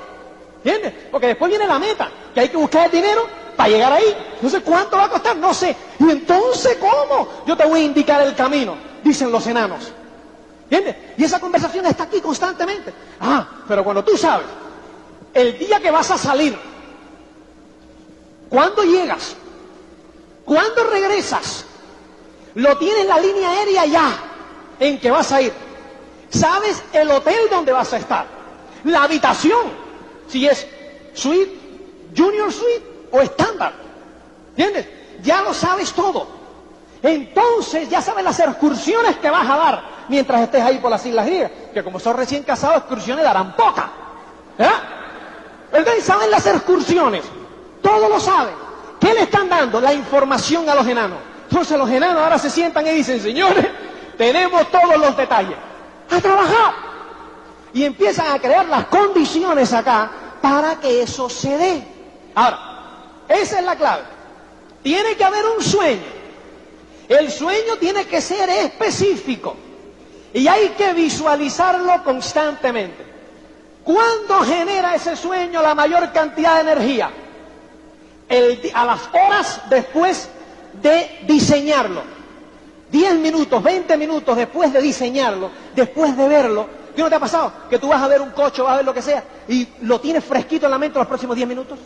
¿Entiendes? 0.64 0.94
Porque 1.12 1.28
después 1.28 1.50
viene 1.50 1.66
la 1.66 1.80
meta, 1.80 2.10
que 2.34 2.40
hay 2.42 2.50
que 2.50 2.58
buscar 2.58 2.86
el 2.86 2.92
dinero 2.92 3.28
para 3.56 3.70
llegar 3.70 3.94
ahí. 3.94 4.16
Entonces, 4.36 4.62
¿cuánto 4.64 4.98
va 4.98 5.06
a 5.06 5.10
costar? 5.10 5.36
No 5.38 5.54
sé. 5.54 5.76
¿Y 6.00 6.10
entonces 6.10 6.78
cómo? 6.80 7.28
Yo 7.48 7.58
te 7.58 7.66
voy 7.66 7.82
a 7.82 7.84
indicar 7.84 8.22
el 8.22 8.36
camino, 8.36 8.76
dicen 9.04 9.32
los 9.32 9.46
enanos. 9.48 9.92
¿Entiendes? 10.70 10.96
Y 11.18 11.24
esa 11.24 11.40
conversación 11.40 11.86
está 11.86 12.04
aquí 12.04 12.22
constantemente. 12.22 12.94
Ah, 13.20 13.48
pero 13.68 13.84
cuando 13.84 14.04
tú 14.04 14.16
sabes, 14.16 14.46
el 15.34 15.58
día 15.58 15.80
que 15.80 15.92
vas 15.92 16.12
a 16.12 16.18
salir, 16.18 16.58
¿cuándo 18.50 18.84
llegas? 18.84 19.36
¿Cuándo 20.46 20.84
regresas? 20.86 21.66
Lo 22.56 22.78
tienes 22.78 23.06
la 23.06 23.20
línea 23.20 23.50
aérea 23.50 23.86
ya 23.86 24.12
en 24.80 25.00
que 25.00 25.10
vas 25.10 25.32
a 25.32 25.42
ir. 25.42 25.54
¿Sabes 26.30 26.82
el 26.94 27.10
hotel 27.12 27.50
donde 27.50 27.72
vas 27.72 27.92
a 27.94 27.98
estar? 27.98 28.26
La 28.86 29.04
habitación, 29.04 29.81
si 30.32 30.48
es 30.48 30.66
suite, 31.14 31.52
junior 32.16 32.52
suite 32.52 33.08
o 33.12 33.20
estándar. 33.20 33.74
¿Entiendes? 34.56 34.88
Ya 35.22 35.42
lo 35.42 35.54
sabes 35.54 35.92
todo. 35.92 36.28
Entonces 37.04 37.90
ya 37.90 38.02
sabes 38.02 38.24
las 38.24 38.40
excursiones 38.40 39.18
que 39.18 39.30
vas 39.30 39.50
a 39.50 39.58
dar 39.58 39.84
mientras 40.08 40.42
estés 40.42 40.64
ahí 40.64 40.78
por 40.78 40.90
las 40.90 41.06
Islas 41.06 41.26
Griegas. 41.26 41.52
Que 41.74 41.84
como 41.84 42.00
son 42.00 42.16
recién 42.16 42.44
casados, 42.44 42.78
excursiones 42.78 43.24
darán 43.24 43.56
poca. 43.56 43.92
¿Verdad? 44.58 44.82
Entonces 45.74 46.04
saben 46.06 46.32
las 46.32 46.46
excursiones. 46.46 47.24
Todo 47.82 48.08
lo 48.08 48.20
saben. 48.20 48.54
¿Qué 49.00 49.14
le 49.14 49.22
están 49.22 49.50
dando? 49.50 49.82
La 49.82 49.94
información 49.94 50.70
a 50.70 50.76
los 50.76 50.88
enanos. 50.88 51.18
Entonces 51.50 51.78
los 51.78 51.90
enanos 51.90 52.24
ahora 52.24 52.38
se 52.38 52.50
sientan 52.50 52.86
y 52.88 52.92
dicen, 52.92 53.20
señores, 53.20 53.66
tenemos 54.18 54.70
todos 54.72 54.98
los 54.98 55.18
detalles. 55.18 55.58
A 56.10 56.22
trabajar. 56.22 56.74
Y 57.74 57.84
empiezan 57.84 58.32
a 58.32 58.40
crear 58.40 58.66
las 58.68 58.86
condiciones 58.86 59.74
acá 59.74 60.12
para 60.42 60.80
que 60.80 61.02
eso 61.02 61.30
se 61.30 61.58
dé. 61.58 61.84
Ahora, 62.36 62.60
esa 63.30 63.60
es 63.60 63.66
la 63.66 63.76
clave. 63.76 64.04
Tiene 64.84 65.16
que 65.16 65.24
haber 65.24 65.46
un 65.46 65.64
sueño. 65.64 66.22
El 67.08 67.32
sueño 67.32 67.78
tiene 67.80 68.06
que 68.06 68.22
ser 68.22 68.50
específico. 68.50 69.56
Y 70.34 70.48
hay 70.48 70.70
que 70.70 70.94
visualizarlo 70.94 72.04
constantemente. 72.04 73.06
¿Cuándo 73.84 74.42
genera 74.42 74.96
ese 74.96 75.16
sueño 75.16 75.62
la 75.62 75.76
mayor 75.76 76.12
cantidad 76.12 76.56
de 76.56 76.72
energía? 76.72 77.12
a 78.74 78.86
las 78.86 79.02
horas 79.12 79.62
después 79.70 80.30
de 80.82 81.20
diseñarlo. 81.28 82.02
10 82.90 83.16
minutos, 83.16 83.62
20 83.62 83.98
minutos 83.98 84.38
después 84.38 84.72
de 84.72 84.82
diseñarlo, 84.82 85.50
después 85.76 86.16
de 86.16 86.28
verlo. 86.28 86.68
¿Qué 86.96 87.02
no 87.02 87.10
te 87.10 87.16
ha 87.16 87.20
pasado? 87.20 87.52
Que 87.70 87.80
tú 87.80 87.88
vas 87.88 88.02
a 88.02 88.08
ver 88.08 88.22
un 88.22 88.32
coche, 88.32 88.62
vas 88.62 88.74
a 88.74 88.76
ver 88.78 88.86
lo 88.86 88.94
que 88.94 89.02
sea, 89.02 89.24
y 89.48 89.68
lo 89.82 90.00
tienes 90.00 90.24
fresquito 90.24 90.66
en 90.66 90.72
la 90.72 90.78
mente 90.78 91.00
los 91.00 91.08
próximos 91.08 91.36
10 91.36 91.48
minutos. 91.48 91.80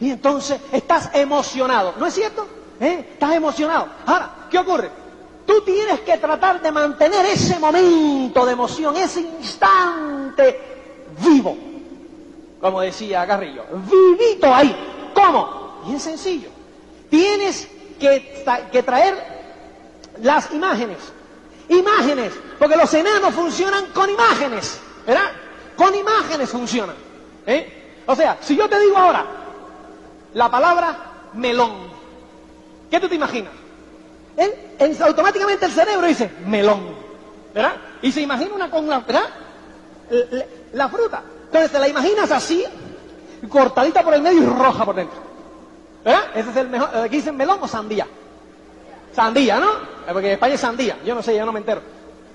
Y 0.00 0.10
entonces 0.10 0.60
estás 0.72 1.10
emocionado. 1.14 1.94
¿No 1.98 2.06
es 2.06 2.14
cierto? 2.14 2.46
¿Eh? 2.80 3.10
Estás 3.12 3.34
emocionado. 3.34 3.88
Ahora, 4.06 4.30
¿qué 4.50 4.58
ocurre? 4.58 4.90
Tú 5.46 5.62
tienes 5.62 6.00
que 6.00 6.18
tratar 6.18 6.60
de 6.60 6.70
mantener 6.70 7.26
ese 7.26 7.58
momento 7.58 8.44
de 8.44 8.52
emoción, 8.52 8.96
ese 8.96 9.20
instante 9.20 10.60
vivo. 11.24 11.56
Como 12.60 12.80
decía 12.80 13.24
Garrillo, 13.24 13.64
vivito 13.90 14.54
ahí. 14.54 14.76
¿Cómo? 15.14 15.82
Bien 15.86 15.98
sencillo. 15.98 16.50
Tienes 17.08 17.68
que 17.98 18.82
traer 18.84 19.14
las 20.22 20.52
imágenes. 20.52 20.98
Imágenes. 21.68 22.32
Porque 22.58 22.76
los 22.76 22.92
enanos 22.94 23.34
funcionan 23.34 23.86
con 23.86 24.08
imágenes. 24.10 24.80
¿Verdad? 25.06 25.30
Con 25.76 25.94
imágenes 25.94 26.50
funcionan. 26.50 26.96
¿Eh? 27.46 28.02
O 28.06 28.16
sea, 28.16 28.38
si 28.40 28.56
yo 28.56 28.68
te 28.68 28.78
digo 28.78 28.96
ahora 28.96 29.24
la 30.34 30.50
palabra 30.50 31.30
melón, 31.34 31.72
¿qué 32.90 33.00
tú 33.00 33.08
te 33.08 33.14
imaginas? 33.14 33.52
automáticamente 35.00 35.66
el 35.66 35.72
cerebro 35.72 36.06
dice 36.06 36.30
melón, 36.46 36.94
¿verdad? 37.52 37.72
Y 38.02 38.12
se 38.12 38.20
imagina 38.20 38.54
una 38.54 38.70
con 38.70 38.88
la, 38.88 39.00
¿verdad? 39.00 39.24
La, 40.72 40.88
fruta. 40.88 41.22
Entonces 41.46 41.72
te 41.72 41.78
la 41.78 41.88
imaginas 41.88 42.30
así, 42.30 42.64
cortadita 43.48 44.02
por 44.02 44.14
el 44.14 44.22
medio 44.22 44.42
y 44.42 44.46
roja 44.46 44.84
por 44.84 44.94
dentro. 44.94 45.18
¿Verdad? 46.04 46.22
Ese 46.34 46.50
es 46.50 46.56
el 46.56 46.68
mejor. 46.68 46.96
Aquí 46.96 47.16
dicen 47.16 47.36
melón 47.36 47.58
o 47.60 47.68
sandía. 47.68 48.06
Sandía, 49.18 49.58
¿no? 49.58 49.66
Porque 50.12 50.28
en 50.28 50.32
España 50.34 50.54
es 50.54 50.60
sandía. 50.60 50.96
Yo 51.04 51.12
no 51.12 51.24
sé, 51.24 51.36
yo 51.36 51.44
no 51.44 51.50
me 51.50 51.58
entero. 51.58 51.82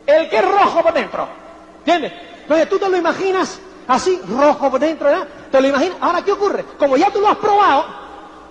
El 0.06 0.30
que 0.30 0.36
es 0.36 0.44
rojo 0.44 0.84
por 0.84 0.94
dentro. 0.94 1.30
¿Entiendes? 1.78 2.12
Entonces 2.42 2.68
tú 2.68 2.78
te 2.78 2.90
lo 2.90 2.98
imaginas 2.98 3.58
así, 3.88 4.20
rojo 4.28 4.70
por 4.70 4.82
dentro, 4.82 5.08
¿verdad? 5.08 5.26
Te 5.50 5.62
lo 5.62 5.70
imaginas. 5.70 5.96
Ahora, 6.02 6.22
¿qué 6.22 6.34
ocurre? 6.34 6.66
Como 6.78 6.98
ya 6.98 7.10
tú 7.10 7.22
lo 7.22 7.30
has 7.30 7.38
probado, 7.38 7.86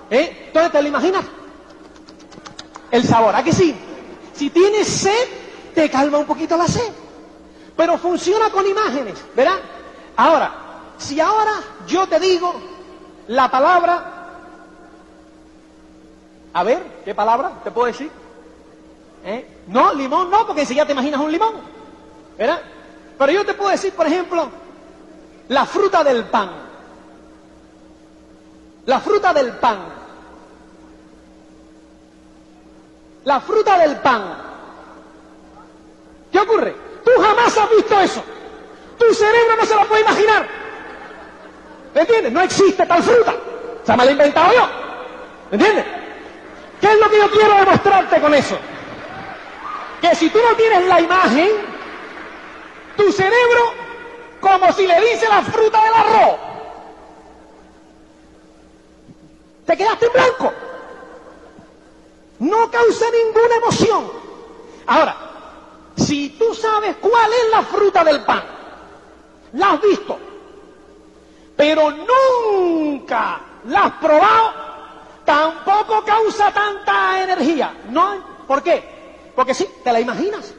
¿eh? 0.08 0.44
entonces 0.46 0.72
te 0.72 0.80
lo 0.80 0.88
imaginas 0.88 1.26
el 2.90 3.04
sabor. 3.04 3.34
¿A 3.34 3.44
sí? 3.52 3.76
Si 4.32 4.48
tienes 4.48 4.86
sed, 4.88 5.28
te 5.74 5.90
calma 5.90 6.16
un 6.16 6.24
poquito 6.24 6.56
la 6.56 6.66
sed. 6.66 6.90
Pero 7.76 7.98
funciona 7.98 8.48
con 8.48 8.66
imágenes, 8.66 9.22
¿verdad? 9.36 9.58
Ahora, 10.16 10.54
si 10.96 11.20
ahora 11.20 11.52
yo 11.86 12.06
te 12.06 12.18
digo 12.18 12.54
la 13.28 13.50
palabra... 13.50 14.08
A 16.54 16.62
ver, 16.62 16.82
¿qué 17.04 17.14
palabra 17.14 17.60
te 17.62 17.70
puedo 17.70 17.88
decir? 17.88 18.21
¿Eh? 19.24 19.46
No, 19.68 19.94
limón 19.94 20.30
no, 20.30 20.46
porque 20.46 20.64
ya 20.64 20.84
te 20.84 20.92
imaginas 20.92 21.20
un 21.20 21.30
limón, 21.30 21.54
¿verdad? 22.36 22.60
Pero 23.18 23.32
yo 23.32 23.44
te 23.44 23.54
puedo 23.54 23.70
decir, 23.70 23.92
por 23.92 24.06
ejemplo, 24.06 24.48
la 25.48 25.64
fruta 25.64 26.02
del 26.02 26.24
pan. 26.24 26.50
La 28.86 29.00
fruta 29.00 29.32
del 29.32 29.52
pan. 29.52 30.02
la 33.24 33.40
fruta 33.40 33.78
del 33.78 33.96
pan. 33.96 34.22
¿Qué 36.30 36.38
ocurre? 36.38 36.74
Tú 37.04 37.10
jamás 37.20 37.56
has 37.56 37.70
visto 37.70 38.00
eso. 38.00 38.22
Tu 38.98 39.14
cerebro 39.14 39.56
no 39.56 39.64
se 39.66 39.74
lo 39.74 39.86
puede 39.86 40.02
imaginar. 40.02 40.46
¿Me 41.94 42.00
entiendes? 42.00 42.32
No 42.32 42.40
existe 42.40 42.86
tal 42.86 43.02
fruta. 43.02 43.34
Se 43.84 43.96
me 43.96 44.04
la 44.04 44.10
he 44.10 44.12
inventado 44.12 44.52
yo. 44.54 44.68
¿Me 45.50 45.56
entiendes? 45.56 45.84
¿Qué 46.80 46.92
es 46.92 46.98
lo 46.98 47.10
que 47.10 47.18
yo 47.18 47.30
quiero 47.30 47.54
demostrarte 47.56 48.20
con 48.20 48.34
eso? 48.34 48.58
Que 50.02 50.14
si 50.14 50.28
tú 50.28 50.38
no 50.38 50.54
tienes 50.56 50.86
la 50.86 51.00
imagen, 51.00 51.48
tu 52.96 53.10
cerebro, 53.10 53.72
como 54.40 54.70
si 54.72 54.86
le 54.86 55.00
dice 55.00 55.26
la 55.28 55.42
fruta 55.42 55.82
del 55.82 55.94
arroz, 55.94 56.36
te 59.64 59.76
quedaste 59.76 60.06
en 60.06 60.12
blanco 60.12 60.52
no 62.42 62.68
causa 62.70 63.06
ninguna 63.10 63.54
emoción. 63.56 64.10
Ahora, 64.86 65.16
si 65.96 66.30
tú 66.30 66.52
sabes 66.54 66.96
cuál 67.00 67.32
es 67.32 67.50
la 67.50 67.62
fruta 67.62 68.02
del 68.02 68.20
pan, 68.24 68.42
la 69.52 69.72
has 69.72 69.80
visto, 69.80 70.18
pero 71.56 71.92
nunca 71.92 73.40
la 73.66 73.84
has 73.84 73.92
probado, 73.92 74.52
tampoco 75.24 76.04
causa 76.04 76.52
tanta 76.52 77.22
energía. 77.22 77.72
¿No? 77.90 78.16
¿Por 78.48 78.62
qué? 78.62 78.91
Porque 79.34 79.54
sí, 79.54 79.66
te 79.82 79.92
la 79.92 80.00
imaginas. 80.00 80.52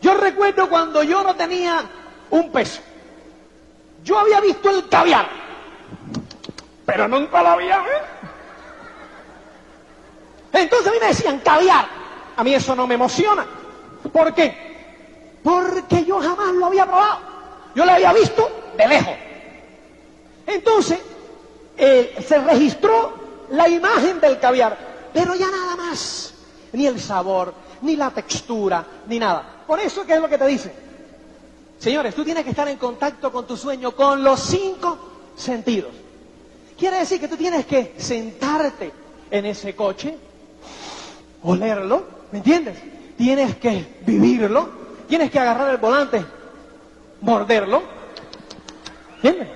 Yo 0.00 0.14
recuerdo 0.14 0.68
cuando 0.68 1.02
yo 1.02 1.22
no 1.22 1.34
tenía 1.36 1.84
un 2.30 2.50
peso. 2.50 2.80
Yo 4.04 4.18
había 4.18 4.40
visto 4.40 4.70
el 4.70 4.88
caviar, 4.88 5.28
pero 6.84 7.08
nunca 7.08 7.42
lo 7.42 7.48
había 7.48 7.78
visto. 7.78 8.06
Entonces 10.52 10.88
a 10.88 10.90
mí 10.92 10.98
me 11.00 11.08
decían 11.08 11.38
caviar. 11.40 11.88
A 12.36 12.44
mí 12.44 12.54
eso 12.54 12.74
no 12.76 12.86
me 12.86 12.94
emociona. 12.94 13.46
¿Por 14.12 14.34
qué? 14.34 15.40
Porque 15.42 16.04
yo 16.04 16.20
jamás 16.20 16.54
lo 16.54 16.66
había 16.66 16.86
probado. 16.86 17.20
Yo 17.74 17.84
lo 17.84 17.92
había 17.92 18.12
visto 18.12 18.48
de 18.76 18.88
lejos. 18.88 19.14
Entonces, 20.46 21.00
eh, 21.76 22.24
se 22.26 22.38
registró 22.38 23.14
la 23.50 23.68
imagen 23.68 24.20
del 24.20 24.38
caviar, 24.38 24.76
pero 25.12 25.34
ya 25.34 25.50
nada 25.50 25.76
más. 25.76 26.32
Ni 26.72 26.86
el 26.86 27.00
sabor, 27.00 27.54
ni 27.86 27.96
la 27.96 28.10
textura, 28.10 28.84
ni 29.06 29.18
nada. 29.18 29.62
Por 29.66 29.80
eso, 29.80 30.04
¿qué 30.04 30.14
es 30.14 30.20
lo 30.20 30.28
que 30.28 30.36
te 30.36 30.46
dice? 30.46 30.72
Señores, 31.78 32.14
tú 32.14 32.24
tienes 32.24 32.44
que 32.44 32.50
estar 32.50 32.68
en 32.68 32.78
contacto 32.78 33.30
con 33.32 33.46
tu 33.46 33.56
sueño 33.56 33.92
con 33.92 34.22
los 34.22 34.40
cinco 34.40 34.98
sentidos. 35.36 35.92
Quiere 36.76 36.98
decir 36.98 37.20
que 37.20 37.28
tú 37.28 37.36
tienes 37.36 37.64
que 37.64 37.94
sentarte 37.96 38.92
en 39.30 39.46
ese 39.46 39.74
coche, 39.74 40.16
olerlo, 41.42 42.04
¿me 42.32 42.38
entiendes? 42.38 42.76
Tienes 43.16 43.56
que 43.56 44.00
vivirlo, 44.04 44.68
tienes 45.08 45.30
que 45.30 45.38
agarrar 45.38 45.70
el 45.70 45.78
volante, 45.78 46.24
morderlo, 47.22 47.82
¿entiendes? 49.16 49.48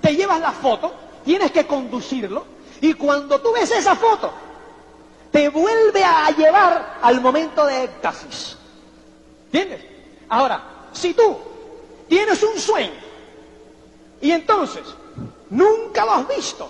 Te 0.00 0.16
llevas 0.16 0.40
la 0.40 0.52
foto, 0.52 0.92
tienes 1.24 1.52
que 1.52 1.66
conducirlo, 1.66 2.44
y 2.80 2.94
cuando 2.94 3.40
tú 3.40 3.52
ves 3.52 3.70
esa 3.70 3.94
foto, 3.94 4.32
te 5.30 5.48
vuelve 5.48 6.04
a 6.04 6.30
llevar 6.30 6.98
al 7.02 7.20
momento 7.20 7.66
de 7.66 7.84
éxtasis. 7.84 8.56
¿Entiendes? 9.46 9.84
Ahora, 10.28 10.62
si 10.92 11.14
tú 11.14 11.38
tienes 12.08 12.42
un 12.42 12.58
sueño 12.58 13.00
y 14.20 14.30
entonces 14.32 14.82
nunca 15.50 16.04
lo 16.04 16.12
has 16.12 16.28
visto, 16.28 16.68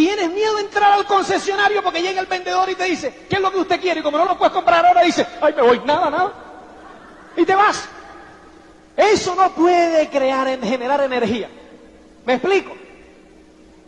Tienes 0.00 0.30
miedo 0.30 0.54
de 0.54 0.62
entrar 0.62 0.92
al 0.92 1.04
concesionario 1.04 1.82
porque 1.82 2.00
llega 2.00 2.22
el 2.22 2.26
vendedor 2.26 2.70
y 2.70 2.74
te 2.74 2.84
dice, 2.84 3.26
¿qué 3.28 3.36
es 3.36 3.42
lo 3.42 3.50
que 3.50 3.58
usted 3.58 3.78
quiere? 3.78 4.00
Y 4.00 4.02
como 4.02 4.16
no 4.16 4.24
lo 4.24 4.38
puedes 4.38 4.54
comprar 4.54 4.86
ahora, 4.86 5.02
dice, 5.02 5.26
ay, 5.42 5.52
me 5.54 5.60
voy, 5.60 5.80
nada, 5.84 6.08
nada. 6.08 6.32
Y 7.36 7.44
te 7.44 7.54
vas. 7.54 7.86
Eso 8.96 9.34
no 9.34 9.50
puede 9.50 10.08
crear, 10.08 10.58
generar 10.62 11.02
energía. 11.02 11.50
¿Me 12.24 12.32
explico? 12.32 12.72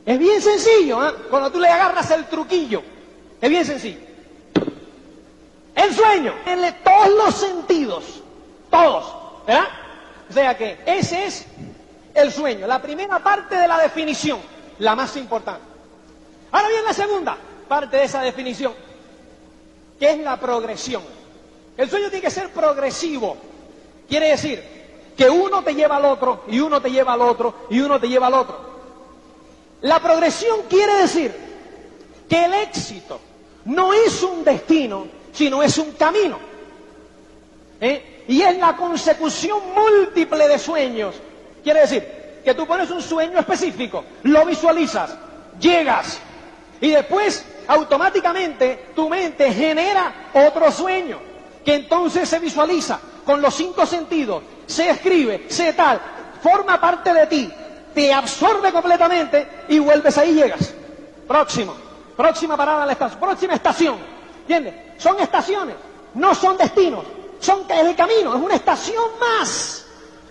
Es 0.04 0.18
bien 0.18 0.42
sencillo, 0.42 1.08
¿eh? 1.08 1.14
Cuando 1.30 1.50
tú 1.50 1.58
le 1.60 1.68
agarras 1.68 2.10
el 2.10 2.26
truquillo. 2.26 2.82
Es 3.40 3.48
bien 3.48 3.64
sencillo. 3.64 4.00
El 5.74 5.94
sueño, 5.94 6.34
en 6.46 6.74
todos 6.82 7.08
los 7.08 7.34
sentidos. 7.34 8.22
Todos. 8.70 9.14
¿Verdad? 9.46 9.68
O 10.28 10.32
sea 10.32 10.56
que 10.56 10.78
ese 10.86 11.24
es 11.24 11.46
el 12.14 12.32
sueño. 12.32 12.66
La 12.66 12.80
primera 12.80 13.18
parte 13.18 13.56
de 13.56 13.68
la 13.68 13.78
definición, 13.78 14.38
la 14.78 14.94
más 14.94 15.16
importante. 15.16 15.62
Ahora 16.50 16.68
bien 16.68 16.84
la 16.84 16.92
segunda 16.92 17.36
parte 17.68 17.96
de 17.96 18.04
esa 18.04 18.20
definición, 18.20 18.72
que 19.98 20.10
es 20.10 20.18
la 20.18 20.38
progresión. 20.38 21.02
El 21.76 21.88
sueño 21.88 22.08
tiene 22.10 22.22
que 22.24 22.30
ser 22.30 22.50
progresivo. 22.50 23.36
Quiere 24.08 24.28
decir 24.28 24.62
que 25.16 25.28
uno 25.28 25.62
te 25.62 25.74
lleva 25.74 25.96
al 25.96 26.04
otro, 26.04 26.44
y 26.48 26.60
uno 26.60 26.80
te 26.80 26.90
lleva 26.90 27.14
al 27.14 27.22
otro, 27.22 27.54
y 27.70 27.80
uno 27.80 27.98
te 27.98 28.08
lleva 28.08 28.26
al 28.26 28.34
otro. 28.34 28.72
La 29.82 30.00
progresión 30.00 30.62
quiere 30.68 30.94
decir 30.96 31.34
que 32.28 32.44
el 32.44 32.54
éxito 32.54 33.18
no 33.64 33.92
es 33.92 34.22
un 34.22 34.44
destino, 34.44 35.06
sino 35.32 35.62
es 35.62 35.76
un 35.78 35.92
camino. 35.92 36.38
¿Eh? 37.80 38.12
y 38.28 38.42
es 38.42 38.56
la 38.58 38.76
consecución 38.76 39.58
múltiple 39.74 40.48
de 40.48 40.58
sueños. 40.58 41.14
Quiere 41.62 41.80
decir 41.80 42.40
que 42.44 42.54
tú 42.54 42.66
pones 42.66 42.90
un 42.90 43.02
sueño 43.02 43.38
específico, 43.38 44.04
lo 44.24 44.44
visualizas, 44.44 45.16
llegas 45.60 46.18
y 46.80 46.90
después 46.90 47.44
automáticamente 47.68 48.86
tu 48.94 49.08
mente 49.08 49.52
genera 49.52 50.30
otro 50.32 50.70
sueño 50.72 51.18
que 51.64 51.74
entonces 51.74 52.28
se 52.28 52.40
visualiza 52.40 52.98
con 53.24 53.40
los 53.40 53.54
cinco 53.54 53.86
sentidos, 53.86 54.42
se 54.66 54.90
escribe, 54.90 55.46
se 55.48 55.72
tal, 55.74 56.00
forma 56.42 56.80
parte 56.80 57.14
de 57.14 57.26
ti, 57.28 57.52
te 57.94 58.12
absorbe 58.12 58.72
completamente 58.72 59.46
y 59.68 59.78
vuelves 59.78 60.18
ahí 60.18 60.30
y 60.30 60.34
llegas. 60.34 60.74
Próximo, 61.28 61.74
próxima 62.16 62.56
parada 62.56 62.84
la 62.84 62.92
estación, 62.92 63.20
próxima 63.20 63.54
estación. 63.54 63.96
¿Entiendes? 64.40 64.74
Son 65.02 65.18
estaciones, 65.18 65.74
no 66.14 66.32
son 66.32 66.56
destinos, 66.56 67.04
son 67.40 67.64
el 67.68 67.96
camino, 67.96 68.36
es 68.36 68.40
una 68.40 68.54
estación 68.54 69.02
más. 69.18 69.84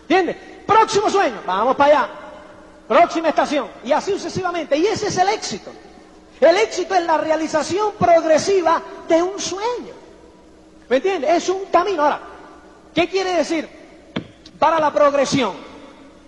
¿Entiendes? 0.04 0.38
Próximo 0.66 1.10
sueño, 1.10 1.42
vamos 1.46 1.76
para 1.76 2.04
allá. 2.04 2.10
Próxima 2.88 3.30
estación. 3.30 3.68
Y 3.84 3.92
así 3.92 4.14
sucesivamente. 4.14 4.78
Y 4.78 4.88
ese 4.88 5.08
es 5.08 5.18
el 5.18 5.28
éxito. 5.28 5.72
El 6.40 6.56
éxito 6.56 6.96
es 6.96 7.04
la 7.04 7.18
realización 7.18 7.94
progresiva 8.00 8.82
de 9.10 9.22
un 9.22 9.38
sueño. 9.40 9.94
¿Me 10.88 10.98
entiendes? 10.98 11.32
Es 11.32 11.50
un 11.50 11.66
camino. 11.66 12.04
Ahora, 12.04 12.22
¿qué 12.96 13.10
quiere 13.10 13.34
decir 13.34 13.68
para 14.58 14.80
la 14.80 14.94
progresión? 14.94 15.54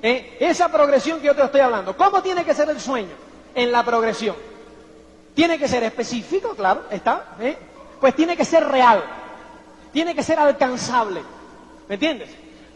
¿Eh? 0.02 0.36
Esa 0.42 0.70
progresión 0.70 1.22
que 1.22 1.28
yo 1.28 1.36
te 1.36 1.44
estoy 1.44 1.62
hablando. 1.62 1.96
¿Cómo 1.96 2.22
tiene 2.22 2.44
que 2.44 2.54
ser 2.54 2.70
el 2.70 2.82
sueño 2.82 3.16
en 3.56 3.72
la 3.72 3.86
progresión? 3.86 4.36
Tiene 5.34 5.58
que 5.58 5.70
ser 5.70 5.84
específico, 5.84 6.56
claro, 6.56 6.84
está. 6.92 7.36
¿eh? 7.40 7.58
Pues 8.04 8.18
tiene 8.18 8.36
que 8.36 8.44
ser 8.44 8.68
real. 8.68 9.02
Tiene 9.94 10.14
que 10.14 10.24
ser 10.24 10.38
alcanzable. 10.38 11.22
¿Me 11.88 11.94
entiendes? 11.96 12.32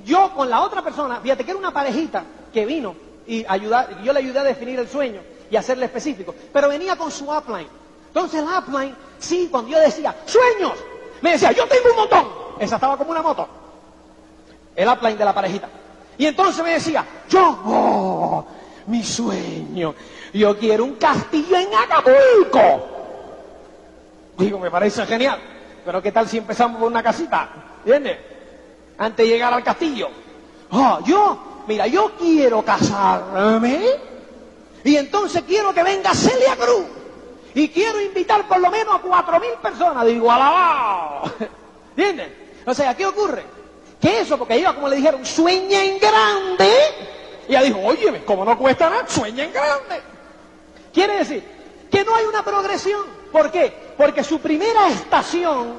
Yo 0.06 0.32
con 0.34 0.50
la 0.50 0.62
otra 0.62 0.82
persona, 0.82 1.20
fíjate 1.20 1.44
que 1.44 1.52
era 1.52 1.60
una 1.60 1.74
parejita 1.74 2.24
que 2.54 2.66
vino 2.66 2.96
y 3.28 3.44
ayudar, 3.46 4.02
yo 4.04 4.14
le 4.14 4.20
ayudé 4.20 4.40
a 4.40 4.44
definir 4.46 4.80
el 4.80 4.88
sueño 4.88 5.20
y 5.52 5.58
hacerle 5.58 5.88
específico. 5.88 6.34
Pero 6.54 6.70
venía 6.70 6.96
con 6.96 7.12
su 7.12 7.30
upline. 7.30 7.68
Entonces 8.08 8.40
el 8.40 8.48
upline, 8.48 8.96
sí, 9.20 9.50
cuando 9.52 9.70
yo 9.70 9.82
decía, 9.82 10.16
sueños, 10.26 10.76
me 11.20 11.32
decía, 11.32 11.52
yo 11.52 11.68
tengo 11.68 11.90
un 11.90 11.98
montón. 11.98 12.28
Esa 12.58 12.76
estaba 12.76 12.96
como 12.96 13.12
una 13.12 13.22
moto. 13.22 13.50
El 14.78 14.88
upline 14.88 15.18
de 15.18 15.26
la 15.26 15.34
parejita. 15.34 15.68
Y 16.18 16.26
entonces 16.26 16.64
me 16.64 16.72
decía, 16.72 17.06
yo, 17.28 17.60
oh, 17.66 18.46
mi 18.86 19.04
sueño, 19.04 19.94
yo 20.34 20.58
quiero 20.58 20.86
un 20.86 20.96
castillo 20.96 21.58
en 21.58 21.68
Acapulco. 21.76 22.97
Digo, 24.38 24.60
me 24.60 24.70
parece 24.72 25.06
genial. 25.06 25.40
Pero 25.86 26.02
¿qué 26.02 26.12
tal 26.12 26.28
si 26.28 26.38
empezamos 26.38 26.80
con 26.80 26.92
una 26.92 27.02
casita? 27.02 27.50
¿Entiendes? 27.80 28.18
Antes 28.98 29.26
de 29.26 29.34
llegar 29.34 29.54
al 29.54 29.64
castillo. 29.64 30.10
Oh, 30.72 31.00
yo, 31.06 31.64
mira, 31.68 31.88
yo 31.88 32.12
quiero 32.18 32.64
casarme 32.64 33.82
y 34.84 34.96
entonces 34.96 35.44
quiero 35.44 35.74
que 35.74 35.84
venga 35.84 36.14
Celia 36.14 36.56
Cruz. 36.56 36.86
Y 37.54 37.70
quiero 37.70 38.00
invitar 38.00 38.48
por 38.48 38.60
lo 38.60 38.70
menos 38.70 38.96
a 38.96 39.00
cuatro 39.00 39.40
mil 39.40 39.54
personas. 39.62 40.06
Digo, 40.06 40.32
alabado. 40.32 41.32
¿Entiendes? 41.98 42.32
O 42.66 42.74
sea, 42.74 42.96
¿qué 42.96 43.06
ocurre? 43.06 43.44
Que 44.00 44.22
eso, 44.22 44.38
porque 44.38 44.56
ella, 44.56 44.74
como 44.76 44.88
le 44.88 44.98
dijeron, 44.98 45.26
sueña 45.26 45.84
en 45.84 45.98
grande. 46.00 46.72
Y 47.48 47.52
ella 47.52 47.64
dijo, 47.64 47.80
oye, 47.80 48.24
como 48.26 48.46
no 48.46 48.58
cuesta 48.58 48.90
nada, 48.90 49.08
sueña 49.08 49.44
en 49.44 49.52
grande. 49.52 50.02
Quiere 50.94 51.18
decir 51.18 51.44
que 51.90 52.04
no 52.04 52.16
hay 52.16 52.26
una 52.26 52.44
progresión. 52.44 53.06
¿Por 53.32 53.52
qué? 53.52 53.87
Porque 53.98 54.24
su 54.24 54.40
primera 54.40 54.90
estación 54.90 55.76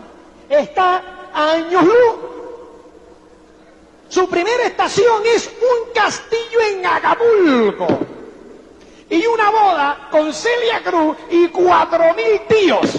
está 0.48 1.02
a 1.32 1.52
años 1.52 1.84
luz. 1.84 2.16
Su 4.08 4.28
primera 4.28 4.64
estación 4.64 5.22
es 5.26 5.48
un 5.48 5.92
castillo 5.92 6.60
en 6.72 6.86
Acapulco 6.86 7.86
y 9.10 9.26
una 9.26 9.50
boda 9.50 10.08
con 10.10 10.32
Celia 10.32 10.82
Cruz 10.82 11.16
y 11.30 11.48
cuatro 11.48 12.14
mil 12.14 12.40
tíos. 12.48 12.90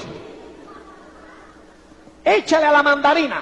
Échale 2.24 2.66
a 2.66 2.72
la 2.72 2.84
mandarina. 2.84 3.42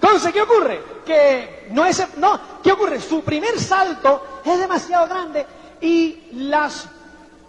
Entonces, 0.00 0.32
¿qué 0.32 0.42
ocurre? 0.42 0.80
Que 1.04 1.66
no 1.70 1.84
es, 1.84 2.06
no, 2.16 2.40
¿qué 2.62 2.72
ocurre? 2.72 3.00
Su 3.00 3.22
primer 3.22 3.58
salto 3.58 4.40
es 4.44 4.58
demasiado 4.58 5.08
grande 5.08 5.44
y 5.80 6.28
las 6.32 6.88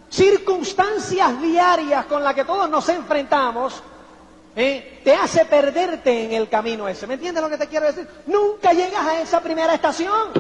circunstancias 0.10 1.42
diarias 1.42 2.06
con 2.06 2.24
las 2.24 2.34
que 2.34 2.46
todos 2.46 2.70
nos 2.70 2.88
enfrentamos 2.90 3.82
eh, 4.56 5.02
te 5.04 5.14
hace 5.14 5.46
perderte 5.46 6.26
en 6.26 6.34
el 6.34 6.50
camino 6.50 6.88
ese. 6.88 7.08
¿Me 7.08 7.14
entiendes 7.14 7.44
lo 7.44 7.50
que 7.50 7.58
te 7.58 7.68
quiero 7.68 7.86
decir? 7.86 8.08
Nunca 8.26 8.74
llegas 8.74 9.06
a 9.06 9.22
esa 9.22 9.42
primera 9.42 9.74
estación. 9.74 10.32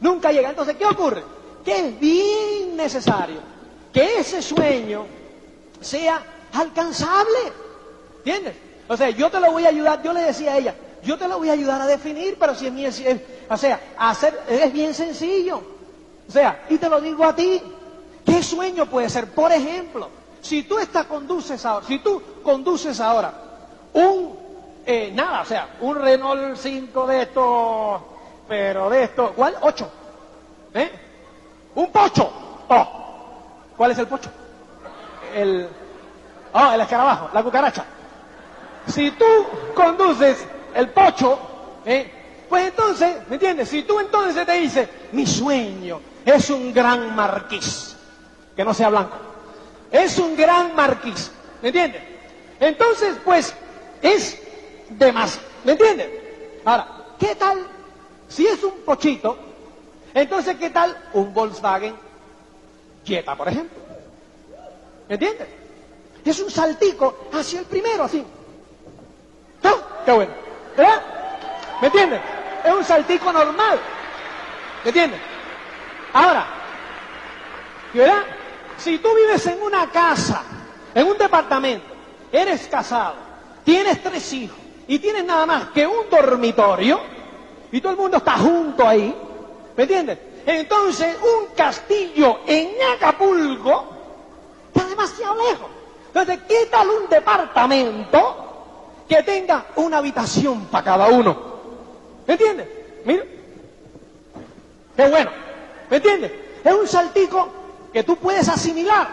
Nunca 0.00 0.32
llegas. 0.32 0.50
Entonces, 0.50 0.76
¿qué 0.76 0.86
ocurre? 0.86 1.22
que 1.64 1.78
es 1.78 2.00
bien 2.00 2.76
necesario 2.76 3.40
que 3.92 4.18
ese 4.18 4.42
sueño 4.42 5.06
sea 5.80 6.22
alcanzable. 6.52 7.52
¿Entiendes? 8.18 8.54
O 8.88 8.96
sea, 8.96 9.10
yo 9.10 9.30
te 9.30 9.40
lo 9.40 9.52
voy 9.52 9.66
a 9.66 9.68
ayudar, 9.68 10.02
yo 10.02 10.12
le 10.12 10.22
decía 10.22 10.52
a 10.52 10.58
ella, 10.58 10.74
yo 11.02 11.16
te 11.16 11.28
lo 11.28 11.38
voy 11.38 11.48
a 11.48 11.52
ayudar 11.52 11.80
a 11.80 11.86
definir, 11.86 12.36
pero 12.38 12.54
si 12.54 12.66
es 12.66 12.74
bien, 12.74 13.22
o 13.48 13.56
sea, 13.56 13.80
hacer, 13.98 14.38
es 14.48 14.72
bien 14.72 14.94
sencillo. 14.94 15.62
O 16.28 16.32
sea, 16.32 16.64
y 16.68 16.78
te 16.78 16.88
lo 16.88 17.00
digo 17.00 17.24
a 17.24 17.34
ti, 17.34 17.60
¿qué 18.30 18.42
sueño 18.42 18.86
puede 18.86 19.08
ser? 19.08 19.30
Por 19.32 19.50
ejemplo, 19.52 20.08
si 20.40 20.62
tú 20.62 20.78
estás 20.78 21.06
conduces 21.06 21.64
ahora, 21.66 21.86
si 21.86 21.98
tú 21.98 22.22
conduces 22.42 23.00
ahora 23.00 23.32
un, 23.92 24.38
eh, 24.86 25.10
nada, 25.12 25.42
o 25.42 25.44
sea, 25.44 25.76
un 25.80 25.96
Renault 25.96 26.56
5 26.56 27.06
de 27.06 27.22
estos, 27.22 28.00
pero 28.48 28.88
de 28.88 29.04
estos, 29.04 29.32
¿cuál? 29.32 29.56
8. 29.60 29.90
¿Eh? 30.74 30.90
Un 31.74 31.90
pocho. 31.90 32.30
Oh. 32.68 33.00
¿Cuál 33.76 33.90
es 33.90 33.98
el 33.98 34.06
pocho? 34.06 34.30
El, 35.34 35.68
oh, 36.52 36.72
el 36.72 36.80
escarabajo, 36.80 37.30
la 37.32 37.42
cucaracha. 37.42 37.84
Si 38.86 39.10
tú 39.12 39.24
conduces 39.74 40.46
el 40.74 40.90
pocho, 40.90 41.38
¿eh? 41.84 42.46
pues 42.48 42.68
entonces, 42.68 43.28
¿me 43.28 43.36
entiendes? 43.36 43.68
Si 43.68 43.82
tú 43.82 43.98
entonces 43.98 44.46
te 44.46 44.52
dices, 44.52 44.88
mi 45.12 45.26
sueño 45.26 46.00
es 46.24 46.50
un 46.50 46.72
gran 46.72 47.14
marquís, 47.14 47.89
que 48.60 48.64
no 48.66 48.74
sea 48.74 48.90
blanco, 48.90 49.16
es 49.90 50.18
un 50.18 50.36
gran 50.36 50.74
marquís, 50.74 51.30
¿me 51.62 51.68
entiendes? 51.68 52.02
Entonces, 52.60 53.16
pues, 53.24 53.54
es 54.02 54.38
de 54.90 55.10
más, 55.12 55.40
¿me 55.64 55.72
entiendes? 55.72 56.10
Ahora, 56.62 56.86
¿qué 57.18 57.34
tal 57.36 57.66
si 58.28 58.46
es 58.46 58.62
un 58.62 58.82
pochito 58.84 59.38
entonces, 60.12 60.56
¿qué 60.58 60.68
tal 60.68 60.94
un 61.14 61.32
Volkswagen 61.32 61.94
Jetta, 63.02 63.34
por 63.34 63.48
ejemplo? 63.48 63.78
¿Me 65.08 65.14
entiendes? 65.14 65.48
Es 66.22 66.38
un 66.40 66.50
saltico 66.50 67.28
hacia 67.32 67.60
el 67.60 67.64
primero, 67.64 68.04
así. 68.04 68.22
¿No? 69.62 69.70
Qué 70.04 70.12
bueno. 70.12 70.32
¿Verdad? 70.76 71.02
¿Me 71.80 71.86
entiendes? 71.86 72.20
Es 72.62 72.72
un 72.74 72.84
saltico 72.84 73.32
normal. 73.32 73.78
¿Me 74.84 74.90
entiendes? 74.90 75.20
Ahora, 76.12 76.44
¿verdad? 77.94 78.39
Si 78.80 78.98
tú 78.98 79.08
vives 79.14 79.46
en 79.46 79.62
una 79.62 79.90
casa, 79.90 80.42
en 80.94 81.06
un 81.06 81.18
departamento, 81.18 81.86
eres 82.32 82.66
casado, 82.68 83.14
tienes 83.64 84.02
tres 84.02 84.32
hijos 84.32 84.56
y 84.88 84.98
tienes 84.98 85.24
nada 85.24 85.46
más 85.46 85.64
que 85.70 85.86
un 85.86 86.08
dormitorio 86.10 87.00
y 87.70 87.80
todo 87.80 87.92
el 87.92 87.98
mundo 87.98 88.16
está 88.16 88.38
junto 88.38 88.86
ahí, 88.86 89.14
¿Me 89.80 89.84
entiendes? 89.84 90.18
Entonces, 90.44 91.16
un 91.22 91.54
castillo 91.54 92.40
en 92.46 92.70
Acapulco 92.94 93.86
está 94.74 94.86
demasiado 94.88 95.36
lejos. 95.36 95.68
Entonces, 96.08 96.40
¿qué 96.46 96.66
tal 96.70 96.88
un 96.88 97.08
departamento 97.08 98.36
que 99.08 99.22
tenga 99.22 99.68
una 99.76 99.96
habitación 99.96 100.66
para 100.66 100.84
cada 100.84 101.08
uno? 101.08 101.36
¿Me 102.26 102.34
entiendes? 102.34 102.68
Mira. 103.06 103.24
Qué 104.96 105.08
bueno. 105.08 105.30
¿Me 105.88 105.96
entiendes? 105.96 106.32
Es 106.62 106.74
un 106.74 106.86
saltico 106.86 107.48
que 107.92 108.02
tú 108.02 108.16
puedes 108.16 108.48
asimilar. 108.48 109.08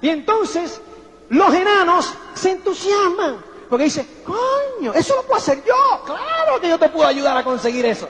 Y 0.00 0.08
entonces 0.08 0.80
los 1.28 1.52
enanos 1.52 2.14
se 2.34 2.52
entusiasman. 2.52 3.48
Porque 3.68 3.84
dicen, 3.84 4.08
coño, 4.24 4.94
eso 4.94 5.16
lo 5.16 5.22
puedo 5.22 5.38
hacer 5.38 5.62
yo. 5.64 6.04
Claro 6.04 6.60
que 6.60 6.68
yo 6.68 6.78
te 6.78 6.88
puedo 6.88 7.06
ayudar 7.06 7.36
a 7.36 7.44
conseguir 7.44 7.84
eso. 7.84 8.08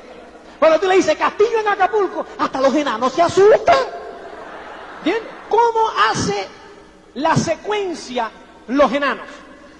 Cuando 0.58 0.78
tú 0.78 0.86
le 0.86 0.96
dices 0.96 1.16
castillo 1.16 1.60
en 1.60 1.68
Acapulco, 1.68 2.24
hasta 2.38 2.60
los 2.60 2.74
enanos 2.74 3.12
se 3.12 3.22
asustan. 3.22 3.76
¿Bien? 5.04 5.18
¿Cómo 5.48 5.90
hace 6.10 6.46
la 7.14 7.34
secuencia 7.36 8.30
los 8.68 8.92
enanos? 8.92 9.26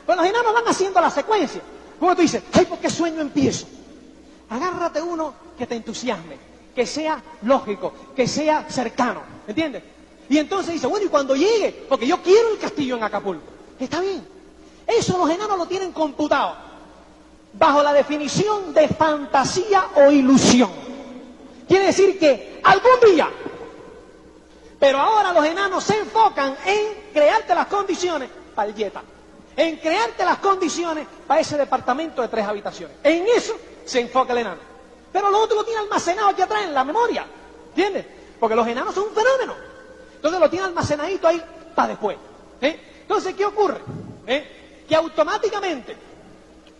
Pues 0.04 0.16
los 0.16 0.26
enanos 0.26 0.54
van 0.54 0.68
haciendo 0.68 1.00
la 1.00 1.10
secuencia. 1.10 1.60
¿Cómo 2.00 2.14
tú 2.14 2.22
dices, 2.22 2.42
ay, 2.52 2.64
¿por 2.64 2.78
qué 2.78 2.90
sueño 2.90 3.20
empiezo? 3.20 3.66
Agárrate 4.50 5.02
uno 5.02 5.34
que 5.58 5.66
te 5.66 5.76
entusiasme, 5.76 6.38
que 6.74 6.86
sea 6.86 7.20
lógico, 7.42 7.92
que 8.16 8.26
sea 8.26 8.66
cercano. 8.68 9.20
¿Entiendes? 9.46 9.82
Y 10.28 10.38
entonces 10.38 10.74
dice, 10.74 10.86
bueno, 10.86 11.06
y 11.06 11.08
cuando 11.08 11.34
llegue, 11.34 11.86
porque 11.88 12.06
yo 12.06 12.22
quiero 12.22 12.50
el 12.50 12.58
castillo 12.58 12.96
en 12.96 13.02
Acapulco. 13.02 13.44
Está 13.78 14.00
bien. 14.00 14.26
Eso 14.86 15.16
los 15.18 15.30
enanos 15.30 15.58
lo 15.58 15.66
tienen 15.66 15.92
computado. 15.92 16.68
bajo 17.52 17.82
la 17.82 17.92
definición 17.92 18.72
de 18.74 18.88
fantasía 18.88 19.88
o 19.96 20.10
ilusión. 20.10 20.70
Quiere 21.66 21.86
decir 21.86 22.18
que 22.18 22.60
algún 22.62 23.12
día, 23.12 23.28
pero 24.78 24.98
ahora 24.98 25.32
los 25.32 25.44
enanos 25.44 25.84
se 25.84 25.98
enfocan 25.98 26.56
en 26.64 27.10
crearte 27.12 27.54
las 27.54 27.66
condiciones 27.66 28.30
para 28.54 28.68
el 28.68 28.74
yeta, 28.74 29.02
en 29.56 29.76
crearte 29.76 30.24
las 30.24 30.38
condiciones 30.38 31.06
para 31.26 31.40
ese 31.40 31.56
departamento 31.56 32.22
de 32.22 32.28
tres 32.28 32.46
habitaciones. 32.46 32.96
En 33.02 33.26
eso 33.26 33.54
se 33.84 34.00
enfoca 34.00 34.32
el 34.32 34.38
enano. 34.38 34.60
Pero 35.12 35.30
lo 35.30 35.40
otro 35.40 35.56
lo 35.56 35.64
tiene 35.64 35.80
almacenado 35.80 36.28
aquí 36.28 36.42
atrás 36.42 36.64
en 36.64 36.74
la 36.74 36.84
memoria, 36.84 37.26
¿entiendes? 37.70 38.06
Porque 38.38 38.54
los 38.54 38.66
enanos 38.66 38.94
son 38.94 39.04
un 39.04 39.14
fenómeno. 39.14 39.54
Entonces 40.18 40.40
lo 40.40 40.50
tiene 40.50 40.66
almacenadito 40.66 41.28
ahí 41.28 41.40
para 41.76 41.90
después. 41.90 42.16
¿eh? 42.60 42.80
Entonces, 43.02 43.34
¿qué 43.34 43.46
ocurre? 43.46 43.78
¿Eh? 44.26 44.84
Que 44.88 44.96
automáticamente, 44.96 45.96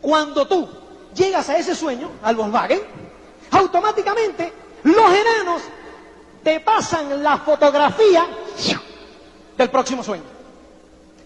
cuando 0.01 0.46
tú 0.48 0.68
llegas 1.14 1.48
a 1.48 1.57
ese 1.57 1.77
sueño, 1.77 2.11
al 2.20 2.35
Volkswagen, 2.35 2.81
automáticamente 3.53 4.53
los 4.83 5.12
enanos 5.12 5.62
te 6.42 6.59
pasan 6.59 7.22
la 7.22 7.38
fotografía 7.38 8.27
del 9.57 9.70
próximo 9.70 10.03
sueño. 10.03 10.24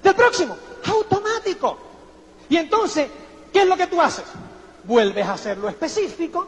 Del 0.03 0.15
próximo, 0.15 0.55
automático. 0.85 1.79
Y 2.51 2.59
entonces, 2.59 3.09
¿qué 3.51 3.63
es 3.63 3.67
lo 3.67 3.77
que 3.77 3.87
tú 3.87 4.03
haces? 4.03 4.27
Vuelves 4.85 5.27
a 5.27 5.33
hacerlo 5.33 5.71
específico, 5.71 6.47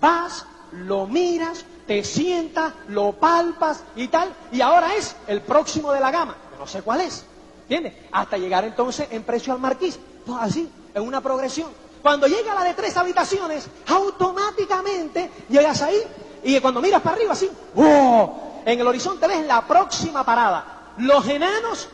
vas, 0.00 0.44
lo 0.74 1.06
miras, 1.06 1.64
te 1.86 2.02
sientas, 2.04 2.72
lo 2.88 3.12
palpas 3.12 3.84
y 3.96 4.08
tal, 4.08 4.34
y 4.52 4.60
ahora 4.60 4.94
es 4.94 5.16
el 5.26 5.42
próximo 5.42 5.92
de 5.92 6.00
la 6.00 6.10
gama, 6.10 6.36
no 6.58 6.66
sé 6.66 6.82
cuál 6.82 7.02
es, 7.02 7.24
¿entiendes? 7.62 7.94
Hasta 8.12 8.36
llegar 8.36 8.64
entonces 8.64 9.08
en 9.10 9.22
precio 9.22 9.52
al 9.52 9.60
marquís, 9.60 9.98
pues 10.26 10.38
así, 10.40 10.70
en 10.94 11.02
una 11.02 11.20
progresión. 11.20 11.68
Cuando 12.02 12.26
llega 12.26 12.54
la 12.54 12.64
de 12.64 12.74
tres 12.74 12.96
habitaciones, 12.96 13.68
automáticamente 13.86 15.30
llegas 15.48 15.80
ahí 15.82 16.02
y 16.42 16.60
cuando 16.60 16.82
miras 16.82 17.00
para 17.00 17.16
arriba, 17.16 17.32
así, 17.32 17.50
¡oh! 17.76 18.62
en 18.66 18.80
el 18.80 18.86
horizonte 18.86 19.26
ves 19.26 19.46
la 19.46 19.66
próxima 19.66 20.24
parada. 20.24 20.92
Los 20.98 21.26
enanos 21.28 21.88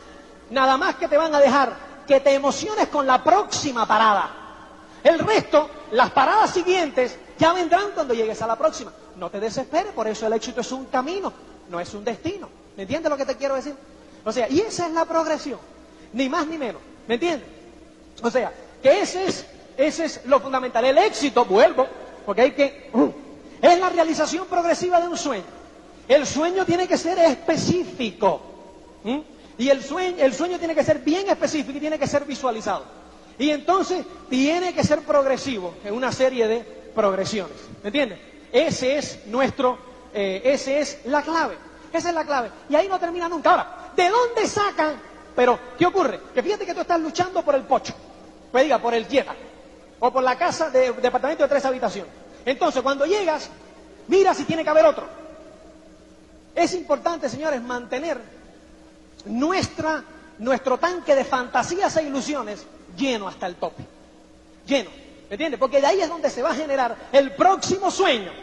nada 0.49 0.77
más 0.77 0.95
que 0.95 1.07
te 1.07 1.17
van 1.17 1.33
a 1.33 1.39
dejar 1.39 1.73
que 2.07 2.19
te 2.19 2.33
emociones 2.33 2.87
con 2.87 3.07
la 3.07 3.23
próxima 3.23 3.85
parada. 3.85 4.29
El 5.03 5.19
resto, 5.19 5.69
las 5.91 6.11
paradas 6.11 6.51
siguientes, 6.51 7.17
ya 7.41 7.53
vendrán 7.53 7.89
cuando 7.95 8.13
llegues 8.13 8.39
a 8.43 8.47
la 8.47 8.55
próxima. 8.55 8.93
No 9.17 9.31
te 9.31 9.39
desesperes, 9.39 9.91
por 9.93 10.07
eso 10.07 10.27
el 10.27 10.33
éxito 10.33 10.61
es 10.61 10.71
un 10.71 10.85
camino, 10.85 11.33
no 11.71 11.79
es 11.79 11.91
un 11.95 12.03
destino. 12.05 12.47
¿Me 12.77 12.83
entiendes 12.83 13.09
lo 13.09 13.17
que 13.17 13.25
te 13.25 13.35
quiero 13.35 13.55
decir? 13.55 13.73
O 14.23 14.31
sea, 14.31 14.47
y 14.47 14.59
esa 14.59 14.85
es 14.85 14.93
la 14.93 15.05
progresión, 15.05 15.57
ni 16.13 16.29
más 16.29 16.45
ni 16.45 16.59
menos. 16.59 16.79
¿Me 17.07 17.15
entiendes? 17.15 17.47
O 18.21 18.29
sea, 18.29 18.53
que 18.83 19.01
ese 19.01 19.25
es, 19.25 19.45
ese 19.75 20.05
es 20.05 20.21
lo 20.25 20.39
fundamental. 20.39 20.85
El 20.85 20.99
éxito, 20.99 21.43
vuelvo, 21.45 21.87
porque 22.27 22.41
hay 22.43 22.51
que... 22.51 22.91
Uh, 22.93 23.09
es 23.59 23.79
la 23.79 23.89
realización 23.89 24.45
progresiva 24.45 25.01
de 25.01 25.07
un 25.07 25.17
sueño. 25.17 25.43
El 26.07 26.27
sueño 26.27 26.63
tiene 26.63 26.87
que 26.87 26.97
ser 26.97 27.17
específico. 27.17 28.39
Y 29.57 29.67
el 29.69 29.83
sueño, 29.83 30.17
el 30.19 30.33
sueño 30.35 30.59
tiene 30.59 30.75
que 30.75 30.83
ser 30.83 30.99
bien 30.99 31.27
específico 31.27 31.75
y 31.75 31.79
tiene 31.81 31.97
que 31.97 32.05
ser 32.05 32.23
visualizado. 32.25 32.83
Y 33.39 33.49
entonces 33.49 34.05
tiene 34.29 34.73
que 34.75 34.83
ser 34.83 35.01
progresivo 35.01 35.73
en 35.83 35.95
una 35.95 36.11
serie 36.11 36.47
de 36.47 36.80
progresiones. 36.93 37.57
¿Me 37.83 37.87
entiendes? 37.87 38.19
Ese 38.51 38.97
es 38.97 39.25
nuestro, 39.27 39.77
eh, 40.13 40.41
ese 40.43 40.79
es 40.79 40.99
la 41.05 41.21
clave. 41.21 41.57
Esa 41.91 42.09
es 42.09 42.15
la 42.15 42.25
clave. 42.25 42.51
Y 42.69 42.75
ahí 42.75 42.87
no 42.87 42.99
termina 42.99 43.27
nunca. 43.27 43.51
Ahora, 43.51 43.91
¿de 43.95 44.09
dónde 44.09 44.47
sacan? 44.47 44.95
Pero, 45.35 45.59
¿qué 45.77 45.85
ocurre? 45.85 46.19
Que 46.33 46.43
fíjate 46.43 46.65
que 46.65 46.73
tú 46.73 46.81
estás 46.81 46.99
luchando 46.99 47.43
por 47.43 47.55
el 47.55 47.63
pocho. 47.63 47.93
Pues 48.51 48.63
diga, 48.63 48.79
por 48.79 48.93
el 48.93 49.07
dieta. 49.07 49.33
O 49.99 50.11
por 50.11 50.23
la 50.23 50.37
casa 50.37 50.69
de 50.69 50.91
departamento 50.93 51.43
de 51.43 51.49
tres 51.49 51.65
habitaciones. 51.65 52.11
Entonces, 52.45 52.81
cuando 52.81 53.05
llegas, 53.05 53.49
mira 54.07 54.33
si 54.33 54.45
tiene 54.45 54.63
que 54.63 54.69
haber 54.69 54.85
otro. 54.85 55.05
Es 56.55 56.73
importante, 56.73 57.29
señores, 57.29 57.61
mantener 57.61 58.19
nuestra, 59.25 60.03
nuestro 60.39 60.77
tanque 60.77 61.15
de 61.15 61.23
fantasías 61.23 61.95
e 61.97 62.03
ilusiones 62.03 62.65
lleno 62.97 63.27
hasta 63.27 63.47
el 63.47 63.55
tope. 63.55 63.85
Lleno. 64.65 64.89
¿Me 65.31 65.35
entiendes? 65.35 65.61
Porque 65.61 65.79
de 65.79 65.87
ahí 65.87 66.01
es 66.01 66.09
donde 66.09 66.29
se 66.29 66.41
va 66.41 66.49
a 66.49 66.55
generar 66.55 66.93
el 67.13 67.31
próximo 67.31 67.89
sueño. 67.89 68.33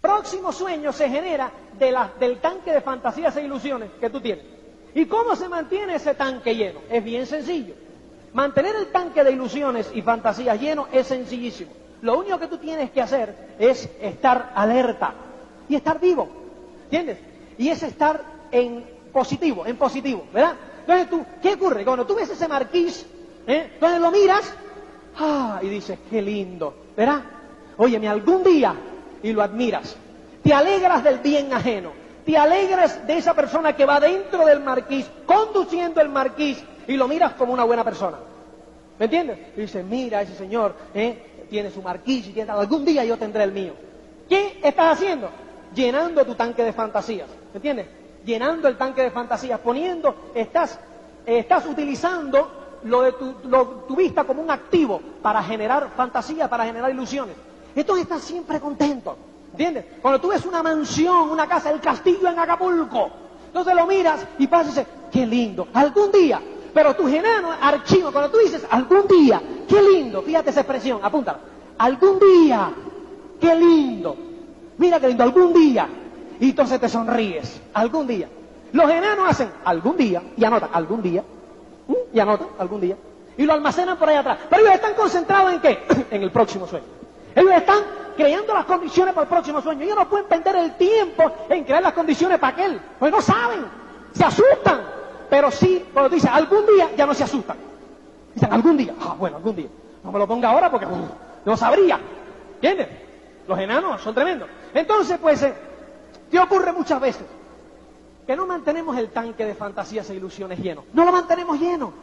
Próximo 0.00 0.50
sueño 0.52 0.92
se 0.92 1.08
genera 1.08 1.52
de 1.78 1.92
la, 1.92 2.10
del 2.18 2.40
tanque 2.40 2.72
de 2.72 2.80
fantasías 2.80 3.36
e 3.36 3.44
ilusiones 3.44 3.92
que 4.00 4.10
tú 4.10 4.20
tienes. 4.20 4.44
¿Y 4.96 5.06
cómo 5.06 5.36
se 5.36 5.48
mantiene 5.48 5.94
ese 5.94 6.14
tanque 6.16 6.56
lleno? 6.56 6.80
Es 6.90 7.04
bien 7.04 7.26
sencillo. 7.26 7.74
Mantener 8.32 8.74
el 8.74 8.88
tanque 8.88 9.22
de 9.22 9.30
ilusiones 9.30 9.88
y 9.94 10.02
fantasías 10.02 10.60
lleno 10.60 10.88
es 10.90 11.06
sencillísimo. 11.06 11.70
Lo 12.02 12.18
único 12.18 12.36
que 12.40 12.48
tú 12.48 12.58
tienes 12.58 12.90
que 12.90 13.00
hacer 13.00 13.54
es 13.60 13.88
estar 14.00 14.50
alerta 14.56 15.14
y 15.68 15.76
estar 15.76 16.00
vivo. 16.00 16.28
¿Entiendes? 16.86 17.18
Y 17.56 17.68
es 17.68 17.84
estar 17.84 18.20
en 18.50 18.84
positivo, 19.12 19.64
en 19.64 19.76
positivo, 19.76 20.26
¿verdad? 20.32 20.56
Entonces 20.80 21.08
tú, 21.08 21.24
¿qué 21.40 21.54
ocurre? 21.54 21.84
Cuando 21.84 22.04
tú 22.04 22.16
ves 22.16 22.30
ese 22.30 22.48
marquís, 22.48 23.06
¿eh? 23.46 23.70
entonces 23.74 24.00
lo 24.00 24.10
miras, 24.10 24.52
ah, 25.18 25.60
y 25.62 25.68
dices, 25.68 25.98
qué 26.10 26.22
lindo, 26.22 26.74
¿verdad? 26.96 27.22
Óyeme, 27.76 28.08
algún 28.08 28.42
día, 28.42 28.74
y 29.22 29.32
lo 29.32 29.42
admiras, 29.42 29.96
te 30.42 30.52
alegras 30.52 31.04
del 31.04 31.18
bien 31.18 31.52
ajeno, 31.52 31.92
te 32.24 32.36
alegras 32.36 33.06
de 33.06 33.18
esa 33.18 33.34
persona 33.34 33.74
que 33.74 33.84
va 33.84 34.00
dentro 34.00 34.44
del 34.44 34.60
marquís, 34.60 35.10
conduciendo 35.26 36.00
el 36.00 36.08
marquís, 36.08 36.62
y 36.86 36.96
lo 36.96 37.06
miras 37.06 37.34
como 37.34 37.52
una 37.52 37.64
buena 37.64 37.84
persona. 37.84 38.18
¿Me 38.98 39.04
entiendes? 39.04 39.38
Y 39.56 39.60
dices, 39.60 39.84
mira, 39.84 40.22
ese 40.22 40.34
señor 40.34 40.74
¿eh? 40.94 41.46
tiene 41.48 41.70
su 41.70 41.82
marquís 41.82 42.26
y 42.26 42.32
tiene, 42.32 42.50
algún 42.50 42.84
día 42.84 43.04
yo 43.04 43.16
tendré 43.16 43.44
el 43.44 43.52
mío. 43.52 43.74
¿Qué 44.28 44.58
estás 44.62 44.94
haciendo? 44.94 45.30
Llenando 45.74 46.24
tu 46.24 46.34
tanque 46.34 46.64
de 46.64 46.72
fantasías. 46.72 47.28
¿Me 47.52 47.58
entiendes? 47.58 47.86
llenando 48.24 48.68
el 48.68 48.76
tanque 48.76 49.02
de 49.02 49.10
fantasías, 49.10 49.58
poniendo, 49.60 50.14
estás, 50.34 50.78
estás 51.26 51.66
utilizando 51.66 52.57
lo 52.84 53.02
de 53.02 53.12
tu, 53.12 53.32
tu 53.86 53.96
vista 53.96 54.24
como 54.24 54.42
un 54.42 54.50
activo 54.50 55.00
para 55.22 55.42
generar 55.42 55.90
fantasías, 55.96 56.48
para 56.48 56.64
generar 56.64 56.90
ilusiones. 56.90 57.36
Entonces 57.74 58.04
estás 58.04 58.22
siempre 58.22 58.60
contento. 58.60 59.16
¿Entiendes? 59.52 59.84
Cuando 60.02 60.20
tú 60.20 60.28
ves 60.28 60.44
una 60.44 60.62
mansión, 60.62 61.30
una 61.30 61.46
casa, 61.46 61.70
el 61.70 61.80
castillo 61.80 62.28
en 62.28 62.38
Acapulco, 62.38 63.10
entonces 63.46 63.74
lo 63.74 63.86
miras 63.86 64.24
y 64.38 64.46
pasas 64.46 64.66
y 64.66 64.70
dices, 64.70 64.86
qué 65.10 65.26
lindo, 65.26 65.68
algún 65.72 66.12
día. 66.12 66.40
Pero 66.74 66.94
tus 66.94 67.10
enanos, 67.10 67.56
archivo, 67.60 68.12
cuando 68.12 68.30
tú 68.30 68.38
dices 68.38 68.64
algún 68.70 69.06
día, 69.08 69.40
qué 69.66 69.80
lindo, 69.82 70.22
fíjate 70.22 70.50
esa 70.50 70.60
expresión, 70.60 71.00
apúntala. 71.02 71.40
Algún 71.78 72.18
día, 72.18 72.70
qué 73.40 73.54
lindo. 73.54 74.16
Mira 74.76 75.00
qué 75.00 75.08
lindo, 75.08 75.24
algún 75.24 75.52
día 75.52 75.88
y 76.40 76.50
entonces 76.50 76.80
te 76.80 76.88
sonríes. 76.88 77.60
Algún 77.74 78.06
día. 78.06 78.28
Los 78.72 78.90
enanos 78.90 79.28
hacen 79.28 79.50
algún 79.64 79.96
día 79.96 80.22
y 80.36 80.44
anotan 80.44 80.70
algún 80.72 81.02
día. 81.02 81.24
Y 82.12 82.20
anotan 82.20 82.48
algún 82.58 82.80
día. 82.80 82.96
Y 83.36 83.44
lo 83.44 83.52
almacenan 83.52 83.96
por 83.96 84.08
ahí 84.08 84.16
atrás. 84.16 84.38
Pero 84.48 84.62
ellos 84.62 84.74
están 84.74 84.94
concentrados 84.94 85.52
en 85.52 85.60
qué? 85.60 85.78
en 86.10 86.22
el 86.22 86.30
próximo 86.30 86.66
sueño. 86.66 86.86
Ellos 87.34 87.52
están 87.52 87.78
creando 88.16 88.52
las 88.54 88.64
condiciones 88.64 89.14
para 89.14 89.24
el 89.24 89.28
próximo 89.28 89.60
sueño. 89.60 89.82
Ellos 89.82 89.96
no 89.96 90.08
pueden 90.08 90.26
perder 90.26 90.56
el 90.56 90.76
tiempo 90.76 91.30
en 91.48 91.64
crear 91.64 91.82
las 91.82 91.92
condiciones 91.92 92.38
para 92.38 92.52
aquel. 92.52 92.80
Pues 92.98 93.12
no 93.12 93.20
saben. 93.20 93.64
Se 94.12 94.24
asustan. 94.24 94.80
Pero 95.30 95.50
sí, 95.50 95.86
cuando 95.92 96.08
dicen 96.08 96.30
algún 96.32 96.66
día, 96.66 96.90
ya 96.96 97.06
no 97.06 97.14
se 97.14 97.24
asustan. 97.24 97.56
Dicen 98.34 98.52
algún 98.52 98.76
día. 98.76 98.94
Ah, 99.00 99.14
bueno, 99.18 99.36
algún 99.36 99.56
día. 99.56 99.68
No 100.02 100.10
me 100.10 100.18
lo 100.18 100.26
ponga 100.26 100.50
ahora 100.50 100.70
porque 100.70 100.86
no 101.44 101.56
sabría. 101.56 102.00
¿Entiendes? 102.54 102.88
Los 103.46 103.58
enanos 103.58 104.00
son 104.02 104.14
tremendos. 104.14 104.48
Entonces, 104.74 105.18
pues, 105.20 105.42
eh, 105.42 105.54
¿Qué 106.30 106.38
ocurre 106.38 106.72
muchas 106.72 107.00
veces? 107.00 107.24
Que 108.28 108.36
no 108.36 108.46
mantenemos 108.46 108.94
el 108.98 109.08
tanque 109.08 109.46
de 109.46 109.54
fantasías 109.54 110.10
e 110.10 110.14
ilusiones 110.14 110.58
lleno. 110.58 110.84
No 110.92 111.06
lo 111.06 111.12
mantenemos 111.12 111.58
lleno. 111.58 111.94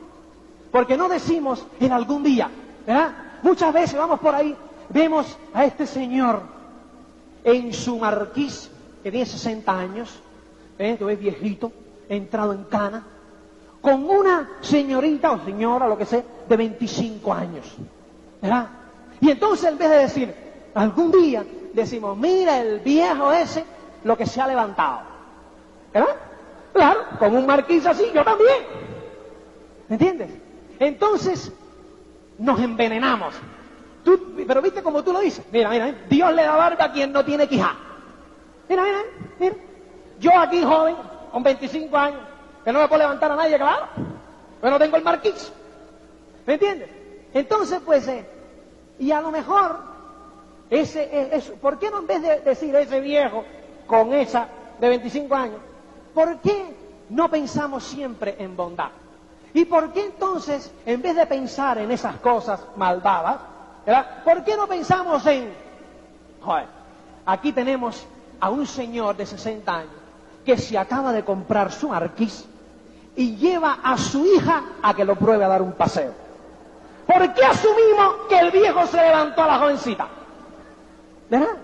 Porque 0.72 0.98
no 0.98 1.08
decimos 1.08 1.64
en 1.80 1.92
algún 1.92 2.24
día, 2.24 2.50
¿verdad? 2.84 3.12
Muchas 3.44 3.72
veces 3.72 3.96
vamos 3.96 4.20
por 4.20 4.34
ahí, 4.34 4.58
vemos 4.90 5.38
a 5.54 5.66
este 5.66 5.86
señor 5.86 6.42
en 7.44 7.72
su 7.72 8.00
marquís, 8.00 8.72
que 9.04 9.12
tiene 9.12 9.28
60 9.28 9.72
años, 9.72 10.20
¿eh? 10.80 10.96
que 10.98 11.14
es 11.14 11.20
viejito, 11.20 11.72
entrado 12.10 12.54
en 12.54 12.64
cana, 12.64 13.06
con 13.80 14.10
una 14.10 14.50
señorita 14.62 15.32
o 15.32 15.46
señora, 15.46 15.88
lo 15.88 15.96
que 15.96 16.08
sea, 16.08 16.24
de 16.50 16.58
25 16.58 17.34
años. 17.34 17.72
¿Verdad? 18.42 18.68
Y 19.22 19.30
entonces 19.30 19.70
en 19.70 19.78
vez 19.78 19.90
de 19.92 19.98
decir, 19.98 20.36
algún 20.74 21.12
día, 21.12 21.46
decimos, 21.72 22.18
mira 22.18 22.60
el 22.60 22.80
viejo 22.80 23.32
ese 23.32 23.64
lo 24.04 24.18
que 24.18 24.26
se 24.26 24.42
ha 24.42 24.48
levantado. 24.48 25.15
¿Verdad? 25.96 26.16
Claro, 26.74 27.06
con 27.18 27.34
un 27.38 27.46
marquís 27.46 27.86
así, 27.86 28.12
yo 28.14 28.22
también. 28.22 28.66
¿Me 29.88 29.96
entiendes? 29.96 30.30
Entonces, 30.78 31.54
nos 32.38 32.60
envenenamos. 32.60 33.34
pero 34.46 34.62
viste 34.62 34.84
como 34.84 35.02
tú 35.06 35.14
lo 35.14 35.22
dices. 35.22 35.46
Mira, 35.54 35.70
mira, 35.70 35.96
Dios 36.10 36.34
le 36.34 36.44
da 36.44 36.58
barba 36.58 36.84
a 36.84 36.92
quien 36.92 37.14
no 37.14 37.24
tiene 37.24 37.48
quijá. 37.48 37.76
Mira, 38.68 38.84
mira, 38.84 39.00
mira. 39.40 39.56
Yo 40.20 40.38
aquí 40.38 40.62
joven, 40.64 40.98
con 41.32 41.44
25 41.44 41.98
años, 41.98 42.22
que 42.66 42.74
no 42.74 42.82
me 42.82 42.88
puedo 42.90 43.02
levantar 43.02 43.32
a 43.32 43.38
nadie, 43.38 43.56
claro. 43.56 43.88
Pero 44.60 44.72
no 44.72 44.80
tengo 44.80 44.98
el 44.98 45.04
marquís. 45.04 45.54
¿Me 46.46 46.56
entiendes? 46.56 46.90
Entonces, 47.34 47.80
pues, 47.86 48.06
eh, 48.10 48.26
y 49.00 49.12
a 49.12 49.22
lo 49.22 49.32
mejor, 49.32 49.80
ese, 50.70 51.04
eh, 51.04 51.30
eso, 51.32 51.54
¿por 51.54 51.80
qué 51.80 51.90
no 51.90 52.00
en 52.00 52.08
vez 52.08 52.22
de 52.22 52.42
decir 52.42 52.76
ese 52.76 53.00
viejo 53.00 53.46
con 53.88 54.14
esa 54.14 54.50
de 54.80 54.90
25 54.90 55.34
años, 55.36 55.62
¿por 56.16 56.40
qué 56.40 56.74
no 57.10 57.30
pensamos 57.30 57.84
siempre 57.84 58.38
en 58.40 58.56
bondad? 58.56 58.90
¿Y 59.54 59.66
por 59.66 59.94
qué 59.94 60.06
entonces, 60.06 60.72
en 60.86 61.02
vez 61.02 61.16
de 61.16 61.28
pensar 61.28 61.78
en 61.78 61.92
esas 61.92 62.16
cosas 62.18 62.62
malvadas, 62.76 63.38
¿verdad? 63.86 64.24
¿por 64.24 64.44
qué 64.44 64.58
no 64.58 64.66
pensamos 64.66 65.26
en, 65.28 65.54
joder, 66.42 66.66
aquí 67.26 67.52
tenemos 67.52 68.08
a 68.40 68.50
un 68.50 68.66
señor 68.66 69.16
de 69.16 69.26
60 69.26 69.76
años 69.76 69.92
que 70.46 70.58
se 70.58 70.78
acaba 70.78 71.12
de 71.12 71.24
comprar 71.24 71.72
su 71.72 71.90
marquís 71.90 72.46
y 73.16 73.36
lleva 73.36 73.80
a 73.84 73.98
su 73.98 74.26
hija 74.26 74.64
a 74.82 74.94
que 74.94 75.06
lo 75.06 75.16
pruebe 75.16 75.44
a 75.46 75.48
dar 75.48 75.62
un 75.62 75.74
paseo. 75.74 76.14
¿Por 77.06 77.34
qué 77.34 77.46
asumimos 77.46 78.28
que 78.28 78.40
el 78.40 78.52
viejo 78.52 78.86
se 78.88 78.98
levantó 78.98 79.44
a 79.44 79.48
la 79.48 79.60
jovencita? 79.60 80.08
¿Verdad? 81.30 81.56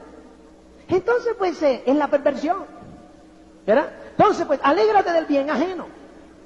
Entonces, 0.88 1.36
pues, 1.38 1.62
eh, 1.64 1.84
es 1.86 1.96
la 1.96 2.08
perversión. 2.08 2.66
¿Verdad? 3.66 3.90
Entonces, 4.22 4.46
pues, 4.46 4.60
alégrate 4.62 5.12
del 5.14 5.26
bien 5.26 5.50
ajeno. 5.50 5.88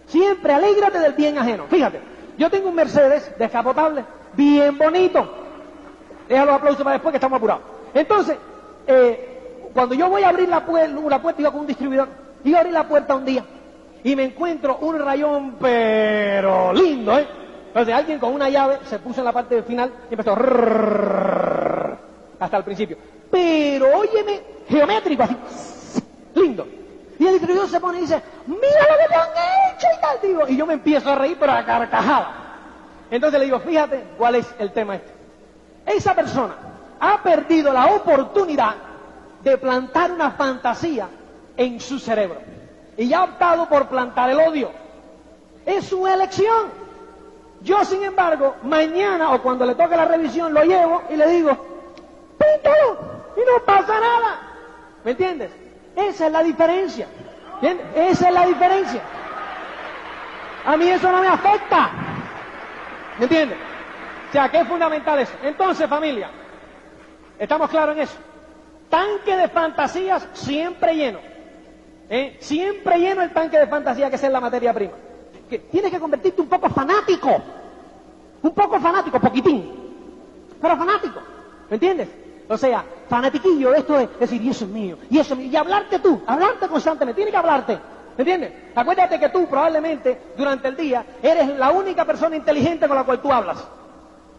Siempre 0.08 0.54
alégrate 0.54 0.98
del 0.98 1.12
bien 1.12 1.38
ajeno. 1.38 1.66
Fíjate, 1.70 2.00
yo 2.38 2.50
tengo 2.50 2.70
un 2.70 2.76
Mercedes 2.76 3.34
descapotable, 3.38 4.06
bien 4.32 4.78
bonito. 4.78 5.30
Deja 6.30 6.46
los 6.46 6.56
aplausos 6.56 6.84
para 6.84 6.94
después 6.94 7.12
que 7.12 7.18
estamos 7.18 7.36
apurados. 7.36 7.64
Entonces, 7.94 8.38
eh, 8.88 9.70
cuando 9.74 9.94
yo 9.94 10.10
voy 10.10 10.24
a 10.24 10.30
abrir 10.30 10.48
la, 10.48 10.66
puerta, 10.66 11.02
la 11.10 11.22
puerta, 11.22 11.42
iba 11.42 11.52
con 11.52 11.60
un 11.62 11.68
distribuidor, 11.68 12.08
iba 12.46 12.60
a 12.60 12.62
abrir 12.62 12.74
la 12.74 12.88
puerta 12.88 13.14
un 13.14 13.26
día 13.26 13.44
y 14.06 14.16
me 14.16 14.24
encuentro 14.24 14.78
un 14.78 14.98
rayón, 14.98 15.58
pero 15.60 16.72
lindo, 16.72 17.20
¿eh? 17.20 17.28
Entonces 17.68 17.94
alguien 17.94 18.20
con 18.20 18.34
una 18.34 18.48
llave 18.48 18.78
se 18.86 19.00
puso 19.00 19.20
en 19.20 19.26
la 19.26 19.34
parte 19.34 19.62
final 19.64 19.92
y 20.10 20.14
empezó 20.14 20.34
hasta 22.40 22.58
el 22.58 22.64
principio. 22.64 22.98
Pero 23.30 23.98
óyeme, 23.98 24.40
geométrico, 24.70 25.24
así, 25.24 25.36
lindo. 26.36 26.66
Y 27.18 27.26
el 27.26 27.34
distribuidor 27.34 27.70
se 27.70 27.80
pone 27.80 28.00
y 28.00 28.02
dice, 28.02 28.22
mira 28.46 28.60
lo 28.60 28.98
que 28.98 29.08
te 29.08 29.16
han 29.16 29.30
hecho 29.76 29.88
y 29.96 30.02
tal. 30.02 30.50
Y 30.52 30.58
yo 30.58 30.66
me 30.66 30.74
empiezo 30.74 31.10
a 31.10 31.16
reír, 31.16 31.38
pero 31.40 31.52
a 31.52 31.66
carcajada. 31.66 32.46
Entonces 33.10 33.40
le 33.40 33.46
digo, 33.46 33.60
fíjate 33.60 34.04
cuál 34.18 34.36
es 34.36 34.48
el 34.60 34.72
tema 34.72 34.96
este. 34.96 35.14
Esa 35.86 36.16
persona 36.16 36.56
ha 37.00 37.22
perdido 37.22 37.72
la 37.72 37.94
oportunidad 37.94 38.76
de 39.44 39.58
plantar 39.58 40.12
una 40.12 40.32
fantasía 40.32 41.08
en 41.56 41.80
su 41.80 42.00
cerebro. 42.00 42.40
Y 42.98 43.08
ya 43.08 43.20
ha 43.20 43.24
optado 43.26 43.70
por 43.70 43.88
plantar 43.88 44.30
el 44.30 44.40
odio. 44.40 44.72
Es 45.66 45.86
su 45.86 46.06
elección. 46.08 46.86
Yo, 47.62 47.84
sin 47.86 48.04
embargo, 48.04 48.56
mañana 48.64 49.34
o 49.34 49.42
cuando 49.42 49.66
le 49.66 49.76
toque 49.76 49.96
la 49.96 50.06
revisión, 50.06 50.54
lo 50.54 50.64
llevo 50.64 51.04
y 51.10 51.16
le 51.16 51.28
digo, 51.28 51.52
píntalo 52.38 52.98
y 53.36 53.40
no 53.40 53.66
pasa 53.66 54.00
nada. 54.00 54.40
¿Me 55.04 55.12
entiendes? 55.12 55.65
Esa 55.96 56.28
es 56.28 56.32
la 56.32 56.44
diferencia. 56.44 57.08
Esa 57.96 58.28
es 58.28 58.34
la 58.34 58.46
diferencia. 58.46 59.02
A 60.66 60.76
mí 60.78 60.88
eso 60.90 61.12
no 61.12 61.22
me 61.22 61.28
afecta. 61.28 61.90
¿Me 63.18 63.26
entiendes? 63.26 63.58
O 64.30 64.32
sea, 64.32 64.50
que 64.50 64.60
es 64.60 64.68
fundamental 64.68 65.20
eso. 65.20 65.34
Entonces, 65.44 65.88
familia, 65.88 66.30
¿estamos 67.40 67.70
claros 67.70 67.96
en 67.96 68.02
eso? 68.04 68.18
Tanque 68.90 69.36
de 69.36 69.48
fantasías 69.48 70.28
siempre 70.34 70.96
lleno. 70.96 71.20
¿Eh? 72.10 72.38
Siempre 72.40 73.00
lleno 73.00 73.22
el 73.22 73.32
tanque 73.32 73.58
de 73.58 73.68
fantasía 73.68 74.10
que 74.10 74.16
es 74.16 74.24
la 74.24 74.42
materia 74.42 74.74
prima. 74.74 74.94
Tienes 75.72 75.92
que 75.92 76.00
convertirte 76.00 76.42
un 76.42 76.50
poco 76.50 76.70
fanático. 76.70 77.42
Un 78.42 78.54
poco 78.54 78.80
fanático, 78.80 79.20
poquitín. 79.20 79.72
Pero 80.62 80.78
fanático. 80.78 81.20
¿Me 81.70 81.76
entiendes? 81.76 82.10
O 82.48 82.58
sea, 82.58 82.86
fanatiquillo, 83.08 83.74
esto 83.74 83.98
es 83.98 84.20
decir, 84.20 84.42
y 84.42 84.50
eso 84.50 84.66
es 84.66 84.72
mío, 84.72 84.98
y 85.10 85.18
eso 85.18 85.34
es 85.34 85.40
mío. 85.40 85.50
Y 85.52 85.56
hablarte 85.56 86.00
tú, 86.00 86.22
hablarte 86.28 86.68
constantemente, 86.68 87.18
tiene 87.18 87.32
que 87.32 87.38
hablarte. 87.38 87.74
¿Me 88.18 88.22
entiendes? 88.22 88.54
Acuérdate 88.74 89.20
que 89.20 89.30
tú 89.30 89.46
probablemente 89.48 90.18
durante 90.38 90.70
el 90.70 90.78
día 90.78 91.06
eres 91.22 91.58
la 91.58 91.72
única 91.72 92.06
persona 92.06 92.36
inteligente 92.36 92.88
con 92.88 92.96
la 92.96 93.04
cual 93.04 93.22
tú 93.22 93.32
hablas. 93.32 93.66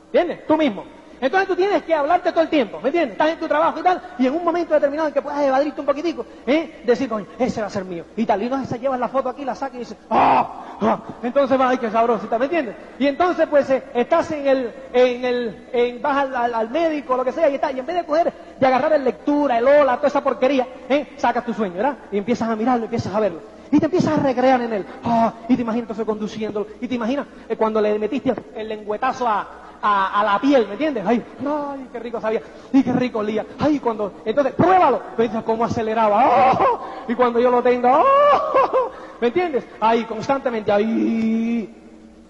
¿Entiendes? 0.07 0.47
Tú 0.47 0.57
mismo. 0.57 0.85
Entonces 1.21 1.49
tú 1.49 1.57
tienes 1.57 1.83
que 1.83 1.95
hablarte 1.95 2.31
todo 2.31 2.43
el 2.43 2.49
tiempo, 2.49 2.81
¿me 2.81 2.89
entiendes? 2.89 3.13
Estás 3.13 3.31
en 3.31 3.39
tu 3.39 3.49
trabajo 3.49 3.81
y 3.81 3.83
tal, 3.83 4.01
y 4.19 4.27
en 4.27 4.35
un 4.35 4.45
momento 4.45 4.75
determinado 4.75 5.09
en 5.09 5.15
que 5.15 5.23
puedas 5.23 5.41
evadirte 5.41 5.81
un 5.81 5.87
poquitico, 5.87 6.27
¿eh? 6.47 6.83
decir, 6.85 7.09
coño, 7.09 7.27
ese 7.39 7.61
va 7.61 7.69
a 7.69 7.71
ser 7.71 7.85
mío, 7.85 8.05
y 8.17 8.27
tal, 8.27 8.43
y 8.43 8.51
no 8.51 8.65
se 8.65 8.79
llevas 8.79 9.01
la 9.01 9.09
foto 9.09 9.29
aquí, 9.29 9.45
la 9.45 9.55
sacas 9.55 9.77
y 9.77 9.79
dices, 9.81 9.97
¡ah! 10.11 10.77
¡ah! 10.81 10.99
Entonces 11.23 11.59
va, 11.59 11.71
ay, 11.71 11.79
qué 11.79 11.91
sabrosita, 11.91 12.39
¿me 12.39 12.45
entiendes? 12.45 12.77
Y 12.99 13.07
entonces 13.07 13.47
pues 13.47 13.69
eh, 13.71 13.83
estás 13.95 14.31
en 14.33 14.47
el, 14.47 14.75
en 14.93 15.25
el, 15.25 15.69
en, 15.73 16.03
vas 16.03 16.19
al, 16.19 16.55
al, 16.55 16.71
médico, 16.71 17.17
lo 17.17 17.25
que 17.25 17.33
sea, 17.33 17.49
y 17.49 17.59
tal, 17.59 17.75
y 17.75 17.81
en 17.81 17.87
vez 17.87 17.97
de 17.97 18.05
coger, 18.05 18.33
de 18.59 18.67
agarrar 18.67 18.93
el 18.93 19.05
lectura, 19.05 19.59
el 19.59 19.67
hola, 19.67 19.97
toda 19.97 20.09
esa 20.09 20.23
porquería, 20.23 20.67
¿eh? 20.89 21.15
sacas 21.17 21.45
tu 21.45 21.55
sueño, 21.55 21.77
¿verdad? 21.77 21.97
Y 22.13 22.19
empiezas 22.19 22.49
a 22.49 22.57
mirarlo, 22.57 22.85
empiezas 22.85 23.15
a 23.15 23.21
verlo. 23.21 23.57
Y 23.71 23.81
te 23.81 23.87
empiezas 23.87 24.19
a 24.19 24.23
recrear 24.23 24.61
en 24.61 24.73
él. 24.73 24.87
¡ah! 25.05 25.33
y 25.49 25.57
te 25.57 25.63
imaginas 25.63 25.85
entonces 25.85 26.05
conduciéndolo. 26.05 26.67
Y 26.81 26.87
te 26.87 26.95
imaginas 26.95 27.27
eh, 27.49 27.57
cuando 27.57 27.81
le 27.81 27.99
metiste 27.99 28.33
el 28.55 28.69
lengüetazo 28.69 29.27
a, 29.27 29.66
a, 29.87 30.25
la 30.25 30.39
piel, 30.41 30.67
¿me 30.67 30.73
entiendes? 30.73 31.05
Ay, 31.07 31.23
ay, 31.41 31.89
qué 31.93 31.99
rico 31.99 32.21
sabía, 32.21 32.43
y 32.73 32.83
qué 32.83 32.93
rico 32.93 33.21
olía. 33.21 33.47
Ay, 33.59 33.79
cuando, 33.79 34.13
entonces, 34.25 34.55
pruébalo. 34.55 35.01
Piensas 35.17 35.45
cómo 35.45 35.65
aceleraba. 35.65 36.53
¡Oh! 36.59 36.81
Y 37.09 37.15
cuando 37.15 37.39
yo 37.41 37.51
lo 37.51 37.63
tengo, 37.63 37.89
¡oh! 37.89 38.91
¿me 39.21 39.29
entiendes? 39.29 39.65
Ahí, 39.81 40.05
constantemente, 40.05 40.73
ahí. 40.73 41.75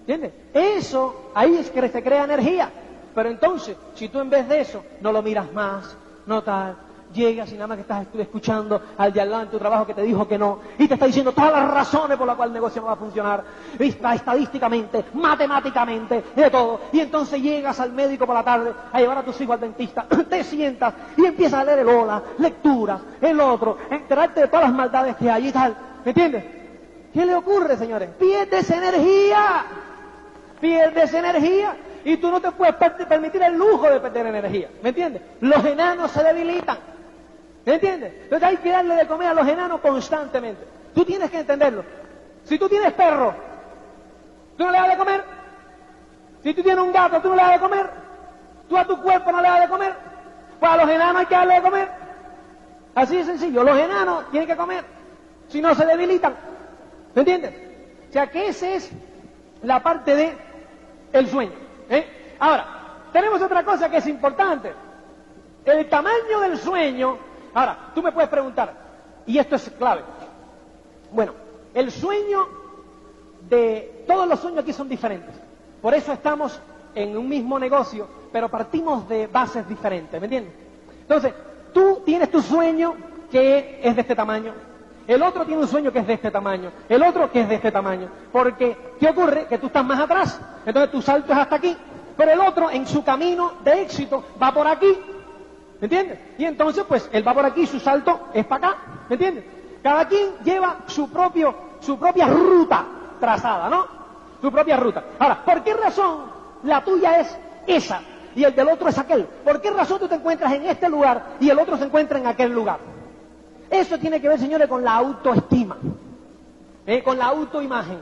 ¿Entiendes? 0.01 0.31
Eso, 0.53 1.31
ahí 1.33 1.55
es 1.55 1.69
que 1.69 1.87
se 1.89 2.03
crea 2.03 2.23
energía. 2.23 2.71
Pero 3.13 3.29
entonces, 3.29 3.75
si 3.95 4.09
tú 4.09 4.19
en 4.19 4.29
vez 4.29 4.47
de 4.47 4.61
eso 4.61 4.83
no 5.01 5.11
lo 5.11 5.21
miras 5.21 5.51
más, 5.51 5.97
no 6.25 6.43
tal, 6.43 6.77
llegas 7.13 7.51
y 7.51 7.55
nada 7.55 7.67
más 7.67 7.77
que 7.77 7.81
estás 7.81 8.07
escuchando 8.17 8.81
al 8.97 9.13
de 9.13 9.21
al 9.21 9.49
tu 9.49 9.57
trabajo 9.57 9.85
que 9.85 9.93
te 9.93 10.01
dijo 10.01 10.27
que 10.27 10.37
no 10.37 10.59
y 10.77 10.87
te 10.87 10.93
está 10.95 11.05
diciendo 11.05 11.31
todas 11.31 11.51
las 11.51 11.69
razones 11.69 12.17
por 12.17 12.27
las 12.27 12.35
cuales 12.35 12.51
el 12.51 12.61
negocio 12.61 12.81
no 12.81 12.87
va 12.87 12.93
a 12.93 12.97
funcionar, 12.97 13.43
estadísticamente, 13.79 15.05
matemáticamente, 15.13 16.23
de 16.35 16.49
todo. 16.49 16.81
Y 16.91 16.99
entonces 16.99 17.41
llegas 17.41 17.79
al 17.79 17.93
médico 17.93 18.25
por 18.25 18.35
la 18.35 18.43
tarde 18.43 18.73
a 18.91 18.99
llevar 18.99 19.17
a 19.19 19.23
tus 19.23 19.39
hijos 19.41 19.55
al 19.55 19.61
dentista, 19.61 20.05
te 20.29 20.43
sientas 20.43 20.93
y 21.15 21.25
empiezas 21.25 21.61
a 21.61 21.63
leer 21.63 21.79
el 21.79 21.89
hola, 21.89 22.21
lecturas, 22.39 23.01
el 23.21 23.39
otro, 23.39 23.77
enterarte 23.89 24.41
de 24.41 24.47
todas 24.47 24.65
las 24.65 24.73
maldades 24.73 25.15
que 25.15 25.29
hay 25.29 25.47
y 25.47 25.51
tal. 25.51 25.75
¿Me 26.03 26.11
entiendes? 26.11 26.43
¿Qué 27.13 27.25
le 27.25 27.35
ocurre, 27.35 27.77
señores? 27.77 28.09
Pierdes 28.19 28.69
energía. 28.69 29.65
Pierdes 30.59 31.13
energía. 31.13 31.75
Y 32.03 32.17
tú 32.17 32.31
no 32.31 32.39
te 32.39 32.51
puedes 32.51 32.75
permitir 32.75 33.41
el 33.41 33.57
lujo 33.57 33.89
de 33.89 33.99
perder 33.99 34.27
energía. 34.27 34.69
¿Me 34.81 34.89
entiendes? 34.89 35.21
Los 35.41 35.65
enanos 35.65 36.11
se 36.11 36.23
debilitan. 36.23 36.77
¿Me 37.67 37.73
entiendes? 37.73 38.13
Entonces 38.23 38.47
hay 38.47 38.55
que 38.55 38.71
darle 38.71 38.95
de 38.95 39.05
comer 39.05 39.27
a 39.27 39.33
los 39.33 39.45
enanos 39.45 39.81
constantemente. 39.81 40.65
Tú 40.95 41.03
tienes 41.03 41.29
que 41.29 41.39
entenderlo. 41.39 41.83
Si 42.45 42.57
tú 42.57 42.69
tienes 42.69 42.93
perro, 42.93 43.33
¿tú 44.57 44.63
no 44.63 44.71
le 44.71 44.77
das 44.77 44.87
de 44.87 44.97
comer? 44.97 45.23
Si 46.43 46.53
tú 46.53 46.63
tienes 46.63 46.81
un 46.81 46.93
gato, 46.93 47.19
¿tú 47.19 47.27
no 47.27 47.35
le 47.35 47.41
das 47.41 47.51
de 47.51 47.59
comer? 47.59 47.89
¿Tú 48.69 48.77
a 48.77 48.85
tu 48.85 49.01
cuerpo 49.01 49.33
no 49.33 49.41
le 49.41 49.49
das 49.49 49.59
de 49.59 49.67
comer? 49.67 49.93
Pues 50.61 50.71
a 50.71 50.77
los 50.77 50.89
enanos 50.89 51.19
hay 51.19 51.25
que 51.25 51.35
darle 51.35 51.55
de 51.55 51.61
comer. 51.61 51.89
Así 52.95 53.17
de 53.17 53.25
sencillo. 53.25 53.61
Los 53.65 53.77
enanos 53.77 54.31
tienen 54.31 54.47
que 54.47 54.55
comer. 54.55 54.85
Si 55.49 55.59
no, 55.61 55.75
se 55.75 55.85
debilitan. 55.85 56.35
¿Me 57.15 57.19
entiendes? 57.19 57.53
O 58.09 58.13
sea 58.13 58.27
que 58.27 58.47
esa 58.47 58.69
es 58.69 58.89
la 59.61 59.83
parte 59.83 60.15
de 60.15 61.27
sueño. 61.27 61.51
¿eh? 61.89 62.37
Ahora, 62.39 62.65
tenemos 63.11 63.41
otra 63.41 63.65
cosa 63.65 63.89
que 63.89 63.97
es 63.97 64.07
importante. 64.07 64.71
El 65.65 65.89
tamaño 65.89 66.39
del 66.39 66.57
sueño 66.57 67.26
Ahora, 67.57 67.75
tú 67.95 68.03
me 68.03 68.11
puedes 68.11 68.29
preguntar, 68.29 68.71
y 69.25 69.39
esto 69.39 69.55
es 69.55 69.67
clave. 69.79 70.03
Bueno, 71.11 71.31
el 71.73 71.89
sueño 71.89 72.47
de 73.49 74.03
todos 74.05 74.27
los 74.27 74.39
sueños 74.39 74.61
aquí 74.61 74.73
son 74.73 74.87
diferentes. 74.87 75.33
Por 75.81 75.95
eso 75.95 76.13
estamos 76.13 76.61
en 76.93 77.17
un 77.17 77.27
mismo 77.27 77.57
negocio, 77.57 78.07
pero 78.31 78.47
partimos 78.47 79.09
de 79.09 79.25
bases 79.25 79.67
diferentes, 79.67 80.21
¿me 80.21 80.27
entiendes? 80.27 80.53
Entonces, 81.01 81.33
tú 81.73 82.03
tienes 82.05 82.29
tu 82.29 82.43
sueño 82.43 82.93
que 83.31 83.79
es 83.81 83.95
de 83.95 84.01
este 84.01 84.15
tamaño, 84.15 84.53
el 85.07 85.23
otro 85.23 85.43
tiene 85.43 85.59
un 85.59 85.67
sueño 85.67 85.91
que 85.91 85.97
es 85.97 86.05
de 86.05 86.13
este 86.13 86.29
tamaño, 86.29 86.69
el 86.87 87.01
otro 87.01 87.31
que 87.31 87.41
es 87.41 87.49
de 87.49 87.55
este 87.55 87.71
tamaño. 87.71 88.07
Porque, 88.31 88.77
¿qué 88.99 89.09
ocurre? 89.09 89.47
Que 89.47 89.57
tú 89.57 89.65
estás 89.65 89.83
más 89.83 89.99
atrás, 89.99 90.39
entonces 90.63 90.91
tu 90.91 91.01
salto 91.01 91.33
es 91.33 91.39
hasta 91.39 91.55
aquí, 91.55 91.75
pero 92.15 92.33
el 92.33 92.39
otro 92.39 92.69
en 92.69 92.85
su 92.85 93.03
camino 93.03 93.53
de 93.63 93.81
éxito 93.81 94.23
va 94.39 94.51
por 94.51 94.67
aquí, 94.67 94.95
¿Me 95.79 95.85
entiendes? 95.85 96.19
Y 96.37 96.45
entonces, 96.45 96.83
pues, 96.87 97.09
él 97.11 97.27
va 97.27 97.33
por 97.33 97.45
aquí, 97.45 97.67
su 97.67 97.79
salto 97.79 98.29
es 98.33 98.45
para 98.45 98.67
acá. 98.67 98.77
¿Me 99.09 99.15
entiendes? 99.15 99.43
Cada 99.83 100.07
quien 100.07 100.37
lleva 100.43 100.77
su, 100.87 101.09
propio, 101.09 101.53
su 101.79 101.97
propia 101.99 102.27
ruta 102.27 102.85
trazada, 103.19 103.69
¿no? 103.69 103.85
Su 104.41 104.51
propia 104.51 104.77
ruta. 104.77 105.03
Ahora, 105.19 105.43
¿por 105.43 105.63
qué 105.63 105.73
razón 105.73 106.21
la 106.63 106.83
tuya 106.83 107.19
es 107.19 107.37
esa 107.67 108.01
y 108.35 108.43
el 108.43 108.55
del 108.55 108.69
otro 108.69 108.89
es 108.89 108.97
aquel? 108.97 109.25
¿Por 109.25 109.61
qué 109.61 109.71
razón 109.71 109.99
tú 109.99 110.07
te 110.07 110.15
encuentras 110.15 110.51
en 110.53 110.65
este 110.65 110.89
lugar 110.89 111.37
y 111.39 111.49
el 111.49 111.59
otro 111.59 111.77
se 111.77 111.85
encuentra 111.85 112.17
en 112.17 112.27
aquel 112.27 112.51
lugar? 112.51 112.79
Eso 113.69 113.97
tiene 113.99 114.19
que 114.19 114.29
ver, 114.29 114.39
señores, 114.39 114.67
con 114.67 114.83
la 114.83 114.95
autoestima, 114.95 115.77
¿eh? 116.85 117.03
con 117.03 117.17
la 117.17 117.25
autoimagen. 117.25 117.99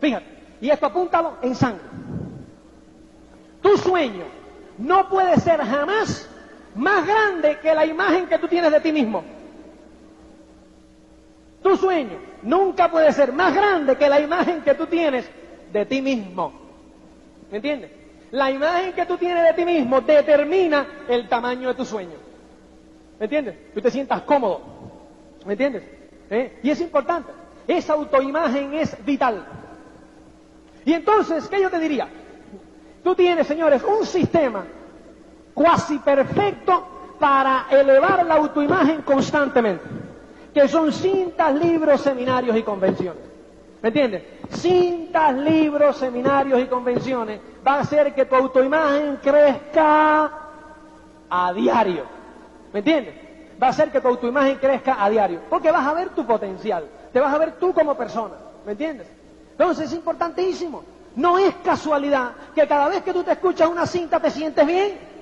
Fíjate, 0.00 0.26
y 0.60 0.70
esto 0.70 0.86
apúntalo 0.86 1.34
en 1.42 1.54
sangre. 1.54 1.82
tu 3.60 3.76
sueño 3.76 4.24
no 4.78 5.08
puede 5.08 5.36
ser 5.40 5.60
jamás 5.60 6.28
más 6.74 7.06
grande 7.06 7.58
que 7.60 7.74
la 7.74 7.86
imagen 7.86 8.26
que 8.26 8.38
tú 8.38 8.48
tienes 8.48 8.70
de 8.70 8.80
ti 8.80 8.92
mismo. 8.92 9.24
Tu 11.62 11.76
sueño 11.76 12.18
nunca 12.42 12.90
puede 12.90 13.12
ser 13.12 13.32
más 13.32 13.54
grande 13.54 13.96
que 13.96 14.08
la 14.08 14.20
imagen 14.20 14.62
que 14.62 14.74
tú 14.74 14.86
tienes 14.86 15.28
de 15.72 15.86
ti 15.86 16.00
mismo. 16.00 16.52
¿Me 17.50 17.56
entiendes? 17.56 17.90
La 18.30 18.50
imagen 18.50 18.92
que 18.92 19.06
tú 19.06 19.16
tienes 19.16 19.42
de 19.44 19.54
ti 19.54 19.64
mismo 19.64 20.00
determina 20.00 20.86
el 21.08 21.28
tamaño 21.28 21.68
de 21.68 21.74
tu 21.74 21.84
sueño. 21.84 22.16
¿Me 23.18 23.24
entiendes? 23.24 23.56
Tú 23.74 23.80
te 23.80 23.90
sientas 23.90 24.22
cómodo. 24.22 24.60
¿Me 25.44 25.54
entiendes? 25.54 25.82
¿Eh? 26.30 26.60
Y 26.62 26.70
es 26.70 26.80
importante. 26.80 27.32
Esa 27.66 27.94
autoimagen 27.94 28.74
es 28.74 28.96
vital. 29.04 29.44
Y 30.84 30.92
entonces, 30.92 31.48
¿qué 31.48 31.60
yo 31.60 31.70
te 31.70 31.78
diría? 31.78 32.08
Tú 33.02 33.14
tienes, 33.14 33.46
señores, 33.46 33.82
un 33.82 34.06
sistema 34.06 34.64
cuasi 35.58 35.98
perfecto 35.98 36.86
para 37.18 37.66
elevar 37.68 38.24
la 38.24 38.36
autoimagen 38.36 39.02
constantemente, 39.02 39.82
que 40.54 40.68
son 40.68 40.92
cintas, 40.92 41.52
libros, 41.56 42.00
seminarios 42.00 42.56
y 42.56 42.62
convenciones. 42.62 43.22
¿Me 43.82 43.88
entiendes? 43.88 44.22
Cintas, 44.50 45.34
libros, 45.34 45.96
seminarios 45.96 46.60
y 46.60 46.66
convenciones 46.66 47.40
va 47.66 47.74
a 47.74 47.80
hacer 47.80 48.14
que 48.14 48.24
tu 48.24 48.36
autoimagen 48.36 49.18
crezca 49.20 50.30
a 51.28 51.52
diario. 51.52 52.04
¿Me 52.72 52.78
entiendes? 52.78 53.14
Va 53.60 53.66
a 53.66 53.70
hacer 53.70 53.90
que 53.90 54.00
tu 54.00 54.06
autoimagen 54.06 54.58
crezca 54.58 55.02
a 55.02 55.10
diario. 55.10 55.40
Porque 55.50 55.72
vas 55.72 55.86
a 55.86 55.92
ver 55.92 56.10
tu 56.10 56.24
potencial. 56.24 56.86
Te 57.12 57.18
vas 57.18 57.34
a 57.34 57.38
ver 57.38 57.52
tú 57.58 57.72
como 57.72 57.96
persona. 57.96 58.34
¿Me 58.64 58.72
entiendes? 58.72 59.08
Entonces 59.52 59.86
es 59.86 59.94
importantísimo. 59.94 60.84
No 61.16 61.36
es 61.36 61.52
casualidad 61.64 62.30
que 62.54 62.66
cada 62.68 62.88
vez 62.88 63.02
que 63.02 63.12
tú 63.12 63.24
te 63.24 63.32
escuchas 63.32 63.68
una 63.68 63.86
cinta 63.86 64.20
te 64.20 64.30
sientes 64.30 64.64
bien. 64.64 65.17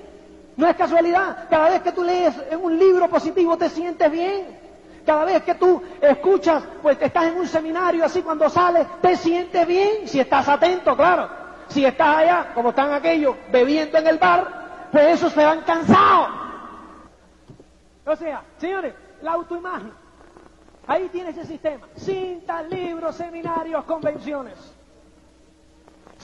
No 0.57 0.67
es 0.67 0.75
casualidad. 0.75 1.47
Cada 1.49 1.69
vez 1.69 1.81
que 1.83 1.91
tú 1.91 2.03
lees 2.03 2.35
un 2.59 2.77
libro 2.77 3.07
positivo 3.07 3.57
te 3.57 3.69
sientes 3.69 4.11
bien. 4.11 4.57
Cada 5.05 5.23
vez 5.23 5.43
que 5.43 5.55
tú 5.55 5.81
escuchas, 6.01 6.63
pues 6.81 6.97
estás 6.99 7.25
en 7.25 7.37
un 7.37 7.47
seminario 7.47 8.03
así 8.03 8.21
cuando 8.21 8.49
sales, 8.49 8.85
te 9.01 9.15
sientes 9.15 9.65
bien. 9.65 10.07
Si 10.07 10.19
estás 10.19 10.49
atento, 10.49 10.97
claro. 10.97 11.29
Si 11.69 11.85
estás 11.85 12.17
allá, 12.17 12.51
como 12.53 12.69
están 12.69 12.91
aquellos, 12.91 13.35
bebiendo 13.51 13.97
en 13.99 14.07
el 14.07 14.17
bar, 14.17 14.87
pues 14.91 15.05
esos 15.15 15.31
se 15.31 15.45
van 15.45 15.61
cansados. 15.61 16.29
O 18.05 18.15
sea, 18.15 18.41
señores, 18.57 18.93
la 19.21 19.33
autoimagen. 19.33 19.91
Ahí 20.87 21.09
tienes 21.09 21.37
el 21.37 21.45
sistema. 21.45 21.87
Cintas, 21.97 22.67
libros, 22.69 23.15
seminarios, 23.15 23.83
convenciones. 23.83 24.55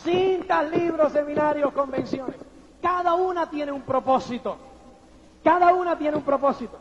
Cintas, 0.01 0.71
libros, 0.71 1.11
seminarios, 1.11 1.71
convenciones. 1.73 2.37
Cada 2.83 3.13
una 3.13 3.49
tiene 3.49 3.71
un 3.71 3.83
propósito. 3.83 4.57
Cada 5.41 5.73
una 5.73 5.97
tiene 5.97 6.17
un 6.17 6.23
propósito. 6.23 6.77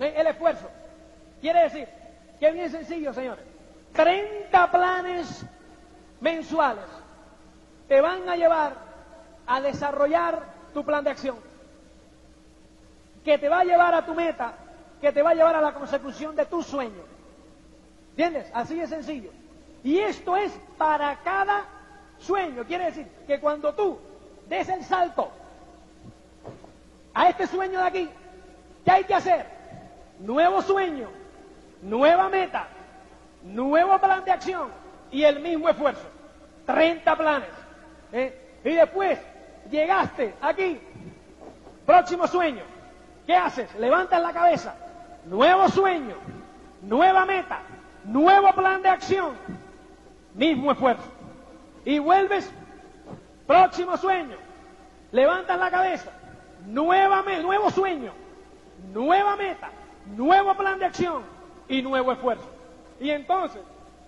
El 0.00 0.26
esfuerzo. 0.26 0.68
Quiere 1.40 1.62
decir 1.62 1.88
que 2.40 2.48
es 2.48 2.54
bien 2.54 2.68
sencillo, 2.68 3.14
señores. 3.14 3.44
30 3.92 4.70
planes 4.72 5.46
mensuales 6.20 6.84
te 7.86 8.00
van 8.00 8.28
a 8.28 8.34
llevar 8.34 8.74
a 9.46 9.60
desarrollar 9.60 10.42
tu 10.74 10.84
plan 10.84 11.04
de 11.04 11.10
acción. 11.10 11.36
Que 13.24 13.38
te 13.38 13.48
va 13.48 13.60
a 13.60 13.64
llevar 13.64 13.94
a 13.94 14.04
tu 14.04 14.14
meta, 14.14 14.54
que 15.00 15.12
te 15.12 15.22
va 15.22 15.30
a 15.30 15.34
llevar 15.34 15.54
a 15.54 15.60
la 15.60 15.74
consecución 15.74 16.34
de 16.34 16.46
tu 16.46 16.60
sueño. 16.60 17.04
¿Entiendes? 18.10 18.50
Así 18.52 18.74
de 18.74 18.88
sencillo. 18.88 19.30
Y 19.84 19.98
esto 19.98 20.36
es 20.36 20.52
para 20.76 21.14
cada 21.20 21.66
sueño. 22.18 22.64
Quiere 22.64 22.86
decir 22.86 23.06
que 23.28 23.38
cuando 23.38 23.72
tú 23.74 24.09
des 24.50 24.68
el 24.68 24.84
salto 24.84 25.30
a 27.14 27.28
este 27.28 27.46
sueño 27.46 27.78
de 27.78 27.86
aquí, 27.86 28.10
¿qué 28.84 28.90
hay 28.90 29.04
que 29.04 29.14
hacer? 29.14 29.46
Nuevo 30.18 30.60
sueño, 30.60 31.08
nueva 31.82 32.28
meta, 32.28 32.66
nuevo 33.44 33.96
plan 33.98 34.24
de 34.24 34.32
acción 34.32 34.68
y 35.10 35.22
el 35.22 35.40
mismo 35.40 35.68
esfuerzo. 35.68 36.02
30 36.66 37.16
planes. 37.16 37.48
¿eh? 38.12 38.58
Y 38.64 38.74
después 38.74 39.18
llegaste 39.70 40.34
aquí, 40.40 40.80
próximo 41.86 42.26
sueño. 42.26 42.64
¿Qué 43.26 43.36
haces? 43.36 43.72
Levantas 43.76 44.20
la 44.20 44.32
cabeza. 44.32 44.74
Nuevo 45.26 45.68
sueño, 45.68 46.16
nueva 46.82 47.24
meta, 47.24 47.60
nuevo 48.04 48.52
plan 48.52 48.82
de 48.82 48.88
acción, 48.88 49.36
mismo 50.34 50.72
esfuerzo. 50.72 51.08
Y 51.84 52.00
vuelves 52.00 52.52
Próximo 53.50 53.96
sueño. 53.96 54.36
Levantas 55.10 55.58
la 55.58 55.72
cabeza. 55.72 56.12
Nueva 56.66 57.24
nuevo 57.42 57.68
sueño. 57.70 58.12
Nueva 58.92 59.34
meta. 59.34 59.70
Nuevo 60.06 60.54
plan 60.54 60.78
de 60.78 60.84
acción. 60.84 61.24
Y 61.66 61.82
nuevo 61.82 62.12
esfuerzo. 62.12 62.48
Y 63.00 63.10
entonces, 63.10 63.60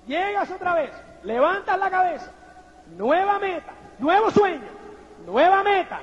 llegas 0.06 0.48
otra 0.48 0.74
vez. 0.74 0.92
Levantas 1.24 1.76
la 1.76 1.90
cabeza. 1.90 2.30
Nueva 2.96 3.40
meta. 3.40 3.72
Nuevo 3.98 4.30
sueño. 4.30 4.68
Nueva 5.26 5.64
meta. 5.64 5.98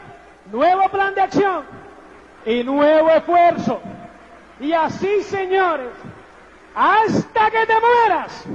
Nuevo 0.52 0.89
plan 0.89 1.15
de 1.15 1.21
acción. 1.21 1.63
Y 2.45 2.62
nuevo 2.62 3.10
esfuerzo. 3.10 3.80
Y 4.60 4.73
así, 4.73 5.23
señores, 5.23 5.93
hasta 6.75 7.52
que 7.52 7.65
te 7.65 7.75
mueras. 7.80 8.45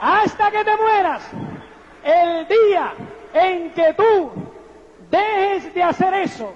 Hasta 0.00 0.50
que 0.50 0.64
te 0.64 0.76
mueras. 0.76 1.22
El 2.02 2.48
día 2.48 2.94
en 3.32 3.72
que 3.72 3.94
tú 3.94 4.30
dejes 5.10 5.74
de 5.74 5.82
hacer 5.82 6.14
eso, 6.14 6.52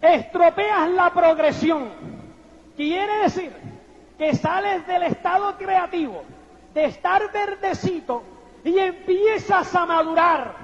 estropeas 0.00 0.90
la 0.90 1.10
progresión. 1.10 1.90
Quiere 2.76 3.18
decir 3.18 3.52
que 4.18 4.34
sales 4.34 4.86
del 4.86 5.04
estado 5.04 5.56
creativo, 5.56 6.22
de 6.72 6.86
estar 6.86 7.30
verdecito, 7.32 8.22
y 8.64 8.78
empiezas 8.78 9.74
a 9.74 9.86
madurar. 9.86 10.54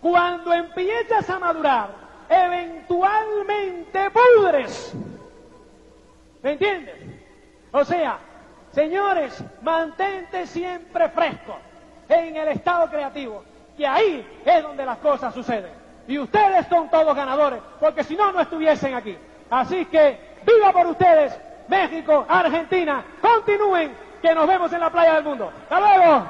Cuando 0.00 0.52
empiezas 0.52 1.28
a 1.28 1.38
madurar, 1.38 1.90
eventualmente 2.28 4.10
pudres. 4.10 4.94
¿Me 6.42 6.52
entiendes? 6.52 6.96
O 7.72 7.84
sea, 7.84 8.18
señores, 8.72 9.42
mantente 9.62 10.46
siempre 10.46 11.08
fresco 11.10 11.58
en 12.08 12.36
el 12.36 12.48
estado 12.48 12.88
creativo 12.88 13.44
que 13.78 13.86
ahí 13.86 14.26
es 14.44 14.62
donde 14.62 14.84
las 14.84 14.98
cosas 14.98 15.32
suceden. 15.32 15.72
Y 16.08 16.18
ustedes 16.18 16.66
son 16.66 16.90
todos 16.90 17.14
ganadores, 17.14 17.60
porque 17.78 18.02
si 18.02 18.16
no, 18.16 18.32
no 18.32 18.40
estuviesen 18.40 18.94
aquí. 18.94 19.16
Así 19.48 19.86
que, 19.86 20.18
viva 20.44 20.72
por 20.72 20.86
ustedes, 20.88 21.38
México, 21.68 22.26
Argentina, 22.28 23.04
continúen, 23.22 23.92
que 24.20 24.34
nos 24.34 24.48
vemos 24.48 24.72
en 24.72 24.80
la 24.80 24.90
playa 24.90 25.14
del 25.14 25.24
mundo. 25.24 25.52
Hasta 25.70 25.80
luego. 25.80 26.26